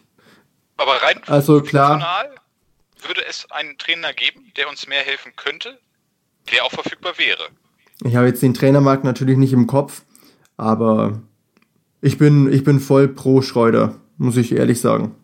Aber 0.77 1.01
rein 1.01 1.21
also 1.27 1.61
klar, 1.61 2.29
würde 3.07 3.25
es 3.25 3.49
einen 3.51 3.77
Trainer 3.77 4.13
geben, 4.13 4.51
der 4.57 4.69
uns 4.69 4.87
mehr 4.87 5.01
helfen 5.01 5.33
könnte, 5.35 5.79
der 6.51 6.65
auch 6.65 6.71
verfügbar 6.71 7.17
wäre? 7.17 7.49
Ich 8.03 8.15
habe 8.15 8.27
jetzt 8.27 8.43
den 8.43 8.53
Trainermarkt 8.53 9.03
natürlich 9.03 9.37
nicht 9.37 9.53
im 9.53 9.65
Kopf, 9.67 10.03
aber 10.57 11.21
ich 12.01 12.17
bin, 12.17 12.51
ich 12.51 12.63
bin 12.63 12.79
voll 12.79 13.07
pro 13.07 13.41
Schreuder, 13.41 13.95
muss 14.17 14.35
ich 14.35 14.51
ehrlich 14.51 14.81
sagen. 14.81 15.15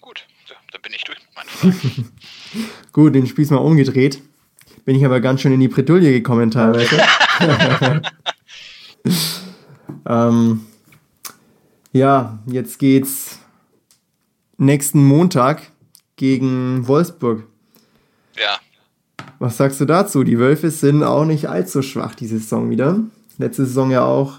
Gut, 0.00 0.26
dann 0.72 0.82
bin 0.82 0.92
ich 0.94 1.04
durch 1.04 1.18
mit 1.18 1.34
meinen 1.36 1.72
Fragen. 1.72 2.08
Gut, 2.92 3.14
den 3.14 3.26
Spieß 3.26 3.50
mal 3.50 3.58
umgedreht. 3.58 4.22
Bin 4.86 4.96
ich 4.96 5.04
aber 5.04 5.20
ganz 5.20 5.42
schön 5.42 5.52
in 5.52 5.60
die 5.60 5.68
Bredouille 5.68 6.12
gekommen 6.12 6.50
teilweise. 6.50 6.98
ähm, 10.06 10.66
ja, 11.92 12.38
jetzt 12.46 12.78
geht's 12.78 13.38
nächsten 14.56 15.04
Montag 15.04 15.70
gegen 16.16 16.86
Wolfsburg. 16.88 17.49
Was 19.40 19.56
sagst 19.56 19.80
du 19.80 19.86
dazu? 19.86 20.22
Die 20.22 20.38
Wölfe 20.38 20.70
sind 20.70 21.02
auch 21.02 21.24
nicht 21.24 21.46
allzu 21.46 21.80
schwach 21.80 22.14
diese 22.14 22.38
Saison 22.38 22.68
wieder. 22.68 22.96
Letzte 23.38 23.64
Saison 23.64 23.90
ja 23.90 24.04
auch. 24.04 24.38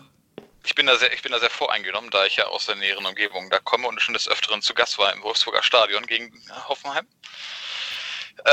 Ich 0.64 0.76
bin 0.76 0.86
da 0.86 0.96
sehr, 0.96 1.12
ich 1.12 1.24
bin 1.24 1.32
da 1.32 1.40
sehr 1.40 1.50
voreingenommen, 1.50 2.12
da 2.12 2.24
ich 2.28 2.36
ja 2.36 2.46
aus 2.46 2.68
der 2.68 2.76
näheren 2.76 3.08
Umgebung 3.08 3.50
da 3.50 3.58
komme 3.58 3.88
und 3.88 4.00
schon 4.00 4.14
des 4.14 4.30
Öfteren 4.30 4.62
zu 4.62 4.76
Gast 4.76 5.00
war 5.00 5.12
im 5.12 5.24
Wolfsburger 5.24 5.64
Stadion 5.64 6.06
gegen 6.06 6.32
Hoffenheim. 6.70 7.08
Äh, 8.46 8.52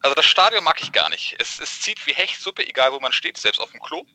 also 0.00 0.14
das 0.14 0.26
Stadion 0.26 0.62
mag 0.62 0.80
ich 0.80 0.92
gar 0.92 1.08
nicht. 1.08 1.34
Es, 1.40 1.58
es 1.58 1.80
zieht 1.80 2.06
wie 2.06 2.14
Hechtsuppe, 2.14 2.64
egal 2.64 2.92
wo 2.92 3.00
man 3.00 3.10
steht, 3.10 3.36
selbst 3.36 3.58
auf 3.58 3.72
dem 3.72 3.80
Klo. 3.80 4.06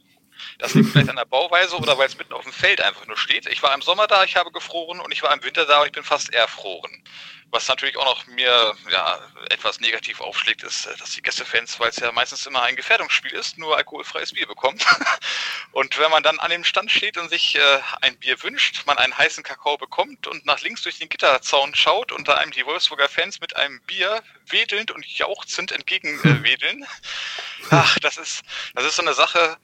Das 0.59 0.73
liegt 0.73 0.91
vielleicht 0.91 1.09
an 1.09 1.17
der 1.17 1.25
Bauweise 1.25 1.75
oder 1.75 1.97
weil 1.97 2.07
es 2.07 2.17
mitten 2.17 2.31
auf 2.31 2.43
dem 2.43 2.53
Feld 2.53 2.79
einfach 2.79 3.05
nur 3.05 3.17
steht. 3.17 3.47
Ich 3.47 3.61
war 3.61 3.73
im 3.75 3.81
Sommer 3.81 4.07
da, 4.07 4.23
ich 4.23 4.37
habe 4.37 4.49
gefroren 4.51 5.01
und 5.01 5.11
ich 5.11 5.23
war 5.23 5.33
im 5.33 5.43
Winter 5.43 5.65
da 5.65 5.83
ich 5.83 5.91
bin 5.91 6.05
fast 6.05 6.33
erfroren. 6.33 7.03
Was 7.51 7.67
natürlich 7.67 7.97
auch 7.97 8.05
noch 8.05 8.27
mir 8.27 8.75
ja, 8.91 9.19
etwas 9.49 9.79
negativ 9.79 10.21
aufschlägt, 10.21 10.63
ist, 10.63 10.85
äh, 10.85 10.95
dass 10.97 11.11
die 11.11 11.21
Gästefans, 11.21 11.79
weil 11.79 11.89
es 11.89 11.97
ja 11.97 12.11
meistens 12.11 12.45
immer 12.45 12.61
ein 12.61 12.75
Gefährdungsspiel 12.75 13.31
ist, 13.31 13.57
nur 13.57 13.75
alkoholfreies 13.75 14.33
Bier 14.33 14.47
bekommen. 14.47 14.79
Und 15.71 15.97
wenn 15.97 16.11
man 16.11 16.23
dann 16.23 16.39
an 16.39 16.51
dem 16.51 16.63
Stand 16.63 16.91
steht 16.91 17.17
und 17.17 17.29
sich 17.29 17.55
äh, 17.55 17.79
ein 18.01 18.17
Bier 18.17 18.41
wünscht, 18.43 18.85
man 18.85 18.97
einen 18.97 19.17
heißen 19.17 19.43
Kakao 19.43 19.77
bekommt 19.77 20.27
und 20.27 20.45
nach 20.45 20.61
links 20.61 20.81
durch 20.81 20.97
den 20.97 21.09
Gitterzaun 21.09 21.75
schaut 21.75 22.11
und 22.11 22.27
da 22.27 22.35
einem 22.35 22.51
die 22.51 22.65
Wolfsburger 22.65 23.07
Fans 23.07 23.39
mit 23.39 23.55
einem 23.55 23.79
Bier 23.81 24.23
wedelnd 24.47 24.91
und 24.91 25.05
jauchzend 25.05 25.71
entgegenwedeln. 25.71 26.83
Äh, 26.83 26.85
Ach, 27.71 27.99
das 27.99 28.17
ist, 28.17 28.41
das 28.73 28.85
ist 28.85 28.95
so 28.95 29.01
eine 29.01 29.13
Sache, 29.13 29.57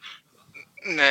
Nee, 0.87 1.03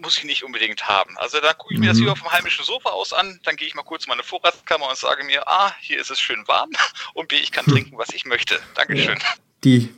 muss 0.00 0.16
ich 0.16 0.24
nicht 0.24 0.42
unbedingt 0.42 0.88
haben. 0.88 1.18
Also 1.18 1.38
da 1.38 1.52
gucke 1.52 1.74
ich 1.74 1.80
mir 1.80 1.90
das 1.90 1.98
hier 1.98 2.10
auf 2.10 2.20
dem 2.20 2.32
heimischen 2.32 2.64
Sofa 2.64 2.88
aus 2.88 3.12
an, 3.12 3.38
dann 3.44 3.56
gehe 3.56 3.68
ich 3.68 3.74
mal 3.74 3.82
kurz 3.82 4.06
in 4.06 4.08
meine 4.08 4.22
Vorratskammer 4.22 4.88
und 4.88 4.96
sage 4.96 5.22
mir, 5.24 5.46
A, 5.46 5.74
hier 5.80 6.00
ist 6.00 6.10
es 6.10 6.18
schön 6.18 6.42
warm 6.46 6.70
und 7.14 7.28
B, 7.28 7.36
ich 7.36 7.52
kann 7.52 7.66
hm. 7.66 7.74
trinken, 7.74 7.98
was 7.98 8.08
ich 8.14 8.24
möchte. 8.24 8.58
Dankeschön. 8.74 9.18
Die, 9.64 9.94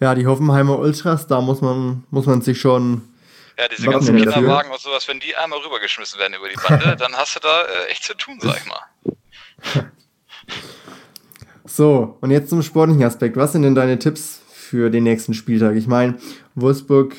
ja, 0.00 0.16
die 0.16 0.26
Hoffenheimer 0.26 0.80
Ultras, 0.80 1.28
da 1.28 1.40
muss 1.40 1.60
man, 1.60 2.02
muss 2.10 2.26
man 2.26 2.42
sich 2.42 2.60
schon. 2.60 3.08
Ja, 3.56 3.68
diese 3.68 3.88
ganzen 3.88 4.16
Kinderwagen 4.16 4.72
und 4.72 4.80
sowas, 4.80 5.06
wenn 5.06 5.20
die 5.20 5.36
einmal 5.36 5.60
rübergeschmissen 5.60 6.18
werden 6.18 6.34
über 6.34 6.48
die 6.48 6.56
Bande, 6.56 6.96
dann 6.98 7.14
hast 7.14 7.36
du 7.36 7.40
da 7.40 7.62
äh, 7.62 7.86
echt 7.90 8.02
zu 8.02 8.14
tun, 8.14 8.40
sag 8.40 8.56
ich 8.56 8.66
mal. 8.66 9.92
So, 11.64 12.18
und 12.20 12.32
jetzt 12.32 12.50
zum 12.50 12.62
sportlichen 12.62 13.04
Aspekt. 13.04 13.36
Was 13.36 13.52
sind 13.52 13.62
denn 13.62 13.76
deine 13.76 14.00
Tipps 14.00 14.40
für 14.52 14.90
den 14.90 15.04
nächsten 15.04 15.34
Spieltag? 15.34 15.76
Ich 15.76 15.86
meine, 15.86 16.18
Wolfsburg 16.54 17.16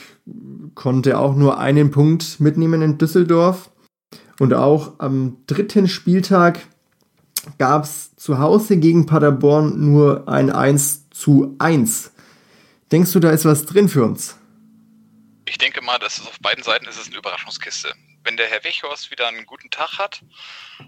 konnte 0.76 1.18
auch 1.18 1.36
nur 1.36 1.58
einen 1.58 1.92
Punkt 1.92 2.40
mitnehmen 2.40 2.82
in 2.82 2.98
Düsseldorf. 2.98 3.70
Und 4.40 4.54
auch 4.54 5.00
am 5.00 5.38
dritten 5.48 5.88
Spieltag 5.88 6.60
gab 7.58 7.84
es 7.84 8.16
zu 8.16 8.40
Hause 8.40 8.78
gegen 8.78 9.06
Paderborn 9.06 9.90
nur 9.90 10.28
ein 10.28 10.50
1 10.50 11.10
zu 11.10 11.56
1. 11.60 12.12
Denkst 12.92 13.12
du, 13.14 13.20
da 13.20 13.32
ist 13.32 13.46
was 13.46 13.66
drin 13.66 13.90
für 13.90 14.04
uns? 14.04 14.38
Ich 15.46 15.58
denke 15.58 15.82
mal, 15.82 16.00
dass 16.00 16.18
es 16.18 16.28
auf 16.28 16.40
beiden 16.40 16.64
Seiten 16.64 16.88
ist 16.88 17.00
es 17.00 17.08
eine 17.08 17.18
Überraschungskiste. 17.18 17.94
Wenn 18.24 18.38
der 18.38 18.48
Herr 18.48 18.64
Wechhorst 18.64 19.12
wieder 19.12 19.28
einen 19.28 19.46
guten 19.46 19.70
Tag 19.70 20.00
hat, 20.00 20.24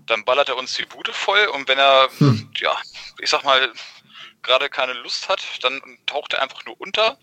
dann 0.07 0.25
ballert 0.25 0.49
er 0.49 0.57
uns 0.57 0.73
die 0.73 0.85
Bude 0.85 1.13
voll 1.13 1.45
und 1.53 1.67
wenn 1.67 1.77
er, 1.77 2.09
hm. 2.17 2.49
ja, 2.57 2.75
ich 3.19 3.29
sag 3.29 3.43
mal, 3.43 3.71
gerade 4.41 4.69
keine 4.69 4.93
Lust 4.93 5.29
hat, 5.29 5.43
dann 5.61 5.79
taucht 6.05 6.33
er 6.33 6.41
einfach 6.41 6.65
nur 6.65 6.79
unter. 6.81 7.17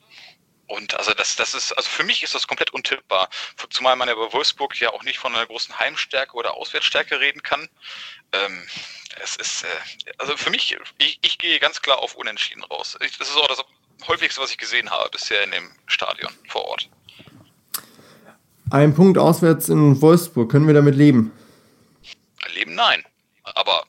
Und 0.66 0.96
also 0.98 1.12
das, 1.12 1.36
das 1.36 1.54
ist, 1.54 1.72
also 1.72 1.88
für 1.88 2.04
mich 2.04 2.22
ist 2.22 2.34
das 2.34 2.46
komplett 2.46 2.70
untippbar. 2.70 3.28
Zumal 3.70 3.96
man 3.96 4.08
ja 4.08 4.14
bei 4.14 4.32
Wolfsburg 4.32 4.78
ja 4.80 4.90
auch 4.90 5.02
nicht 5.02 5.18
von 5.18 5.34
einer 5.34 5.46
großen 5.46 5.78
Heimstärke 5.78 6.34
oder 6.34 6.54
Auswärtsstärke 6.54 7.20
reden 7.20 7.42
kann. 7.42 7.68
Ähm, 8.32 8.62
es 9.22 9.36
ist, 9.36 9.64
äh, 9.64 9.66
also 10.18 10.36
für 10.36 10.50
mich, 10.50 10.76
ich, 10.98 11.18
ich 11.22 11.38
gehe 11.38 11.58
ganz 11.60 11.82
klar 11.82 11.98
auf 11.98 12.14
Unentschieden 12.14 12.64
raus. 12.64 12.96
Ich, 13.04 13.18
das 13.18 13.28
ist 13.28 13.36
auch 13.36 13.48
das 13.48 13.62
häufigste, 14.08 14.40
was 14.40 14.50
ich 14.50 14.58
gesehen 14.58 14.90
habe 14.90 15.10
bisher 15.10 15.42
in 15.44 15.50
dem 15.50 15.70
Stadion 15.86 16.32
vor 16.48 16.64
Ort. 16.64 16.88
Ein 18.70 18.94
Punkt 18.94 19.18
auswärts 19.18 19.68
in 19.68 20.00
Wolfsburg, 20.00 20.50
können 20.50 20.66
wir 20.66 20.74
damit 20.74 20.94
leben? 20.94 21.30
Leben 22.54 22.74
nein. 22.74 23.04
Aber 23.42 23.84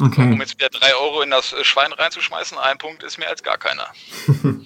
Okay. 0.00 0.32
Um 0.32 0.40
jetzt 0.40 0.56
wieder 0.58 0.68
drei 0.68 0.94
Euro 0.94 1.22
in 1.22 1.30
das 1.30 1.54
Schwein 1.62 1.92
reinzuschmeißen, 1.92 2.56
ein 2.58 2.78
Punkt 2.78 3.02
ist 3.02 3.18
mehr 3.18 3.28
als 3.28 3.42
gar 3.42 3.58
keiner. 3.58 3.88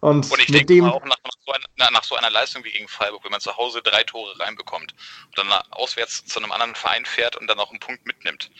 und, 0.00 0.30
und, 0.30 0.38
ich 0.38 0.46
denke 0.46 0.74
mal 0.82 0.90
auch 0.90 1.04
nach, 1.04 1.16
nach, 1.24 1.32
so 1.44 1.52
einer, 1.52 1.90
nach, 1.90 2.04
so 2.04 2.16
einer, 2.16 2.30
Leistung 2.30 2.62
wie 2.64 2.70
gegen 2.70 2.88
Freiburg, 2.88 3.24
wenn 3.24 3.30
man 3.30 3.40
zu 3.40 3.56
Hause 3.56 3.80
drei 3.82 4.02
Tore 4.04 4.38
reinbekommt 4.38 4.94
und 5.26 5.38
dann 5.38 5.50
auswärts 5.70 6.24
zu 6.26 6.38
einem 6.38 6.52
anderen 6.52 6.74
Verein 6.74 7.06
fährt 7.06 7.36
und 7.36 7.46
dann 7.46 7.58
auch 7.58 7.70
einen 7.70 7.80
Punkt 7.80 8.06
mitnimmt. 8.06 8.50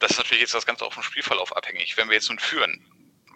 Das 0.00 0.12
ist 0.12 0.18
natürlich 0.18 0.42
jetzt 0.42 0.54
das 0.54 0.66
Ganze 0.66 0.84
auch 0.84 0.92
vom 0.92 1.02
Spielverlauf 1.02 1.56
abhängig. 1.56 1.96
Wenn 1.96 2.08
wir 2.08 2.14
jetzt 2.14 2.28
nun 2.28 2.38
führen 2.38 2.84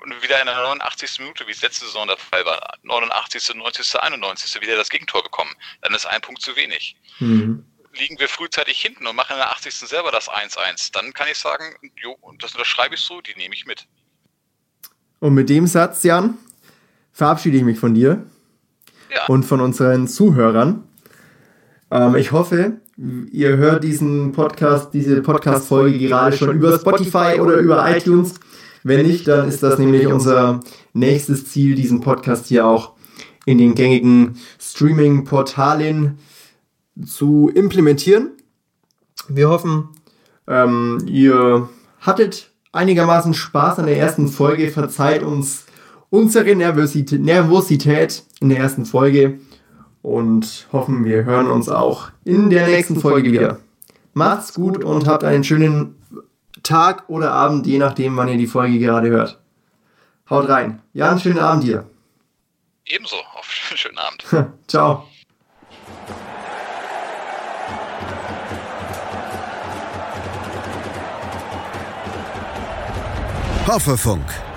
und 0.02 0.22
wieder 0.22 0.40
in 0.40 0.46
der 0.46 0.56
89. 0.56 1.20
Minute, 1.20 1.46
wie 1.46 1.52
es 1.52 1.62
letzte 1.62 1.84
Saison 1.84 2.08
der 2.08 2.16
Fall 2.16 2.44
war, 2.44 2.76
89., 2.82 3.54
90., 3.54 4.00
91. 4.00 4.60
wieder 4.60 4.76
das 4.76 4.88
Gegentor 4.88 5.22
bekommen, 5.22 5.54
dann 5.80 5.94
ist 5.94 6.06
ein 6.06 6.20
Punkt 6.20 6.42
zu 6.42 6.56
wenig. 6.56 6.96
Mhm 7.20 7.64
liegen 7.96 8.18
wir 8.18 8.28
frühzeitig 8.28 8.80
hinten 8.80 9.06
und 9.06 9.16
machen 9.16 9.32
in 9.32 9.38
der 9.38 9.50
80. 9.50 9.74
selber 9.74 10.10
das 10.10 10.28
1-1, 10.28 10.92
dann 10.92 11.12
kann 11.12 11.28
ich 11.28 11.38
sagen, 11.38 11.76
jo, 11.96 12.16
das 12.38 12.52
unterschreibe 12.52 12.94
ich 12.94 13.00
so, 13.00 13.20
die 13.20 13.34
nehme 13.36 13.54
ich 13.54 13.66
mit. 13.66 13.86
Und 15.20 15.34
mit 15.34 15.48
dem 15.48 15.66
Satz, 15.66 16.02
Jan, 16.02 16.36
verabschiede 17.14 17.56
ich 17.56 17.64
mich 17.64 17.78
von 17.78 17.94
dir 17.94 18.24
ja. 19.10 19.26
und 19.28 19.44
von 19.44 19.62
unseren 19.62 20.06
Zuhörern. 20.06 20.82
Ähm, 21.90 22.16
ich 22.16 22.32
hoffe, 22.32 22.80
ihr 23.30 23.56
hört 23.56 23.84
diesen 23.84 24.32
Podcast, 24.32 24.92
diese 24.92 25.22
Podcast-Folge 25.22 25.98
gerade 25.98 26.36
schon 26.36 26.54
über 26.54 26.78
Spotify 26.78 27.40
oder 27.40 27.56
über 27.56 27.88
iTunes. 27.96 28.34
Wenn 28.82 29.06
nicht, 29.06 29.26
dann 29.28 29.48
ist 29.48 29.62
das 29.62 29.78
nämlich 29.78 30.06
unser 30.06 30.60
nächstes 30.92 31.46
Ziel, 31.46 31.74
diesen 31.74 32.00
Podcast 32.00 32.46
hier 32.46 32.66
auch 32.66 32.92
in 33.46 33.58
den 33.58 33.74
gängigen 33.74 34.36
Streaming-Portalen 34.58 36.18
zu 37.06 37.50
implementieren. 37.54 38.32
Wir 39.28 39.48
hoffen, 39.48 39.88
ähm, 40.48 40.98
ihr 41.06 41.68
hattet 42.00 42.50
einigermaßen 42.72 43.34
Spaß 43.34 43.78
an 43.78 43.86
der 43.86 43.98
ersten 43.98 44.28
Folge. 44.28 44.68
Verzeiht 44.70 45.22
uns 45.22 45.64
unsere 46.14 46.54
Nervosität, 46.54 47.20
Nervosität 47.20 48.22
in 48.40 48.48
der 48.48 48.58
ersten 48.58 48.86
Folge 48.86 49.40
und 50.00 50.68
hoffen, 50.72 51.04
wir 51.04 51.24
hören 51.24 51.48
uns 51.48 51.68
auch 51.68 52.10
in 52.24 52.50
der 52.50 52.68
nächsten 52.68 53.00
Folge 53.00 53.32
wieder. 53.32 53.58
Macht's 54.12 54.54
gut 54.54 54.84
und 54.84 55.08
habt 55.08 55.24
einen 55.24 55.42
schönen 55.42 55.96
Tag 56.62 57.08
oder 57.08 57.32
Abend, 57.32 57.66
je 57.66 57.78
nachdem, 57.78 58.16
wann 58.16 58.28
ihr 58.28 58.38
die 58.38 58.46
Folge 58.46 58.78
gerade 58.78 59.08
hört. 59.08 59.40
Haut 60.30 60.48
rein. 60.48 60.80
Ja, 60.92 61.10
einen 61.10 61.18
schönen 61.18 61.40
Abend 61.40 61.64
dir. 61.64 61.84
Ebenso. 62.86 63.16
Auf 63.34 63.50
einen 63.70 63.76
schönen 63.76 63.98
Abend. 63.98 64.52
Ciao. 64.68 65.08
Hoffefunk, 73.66 74.26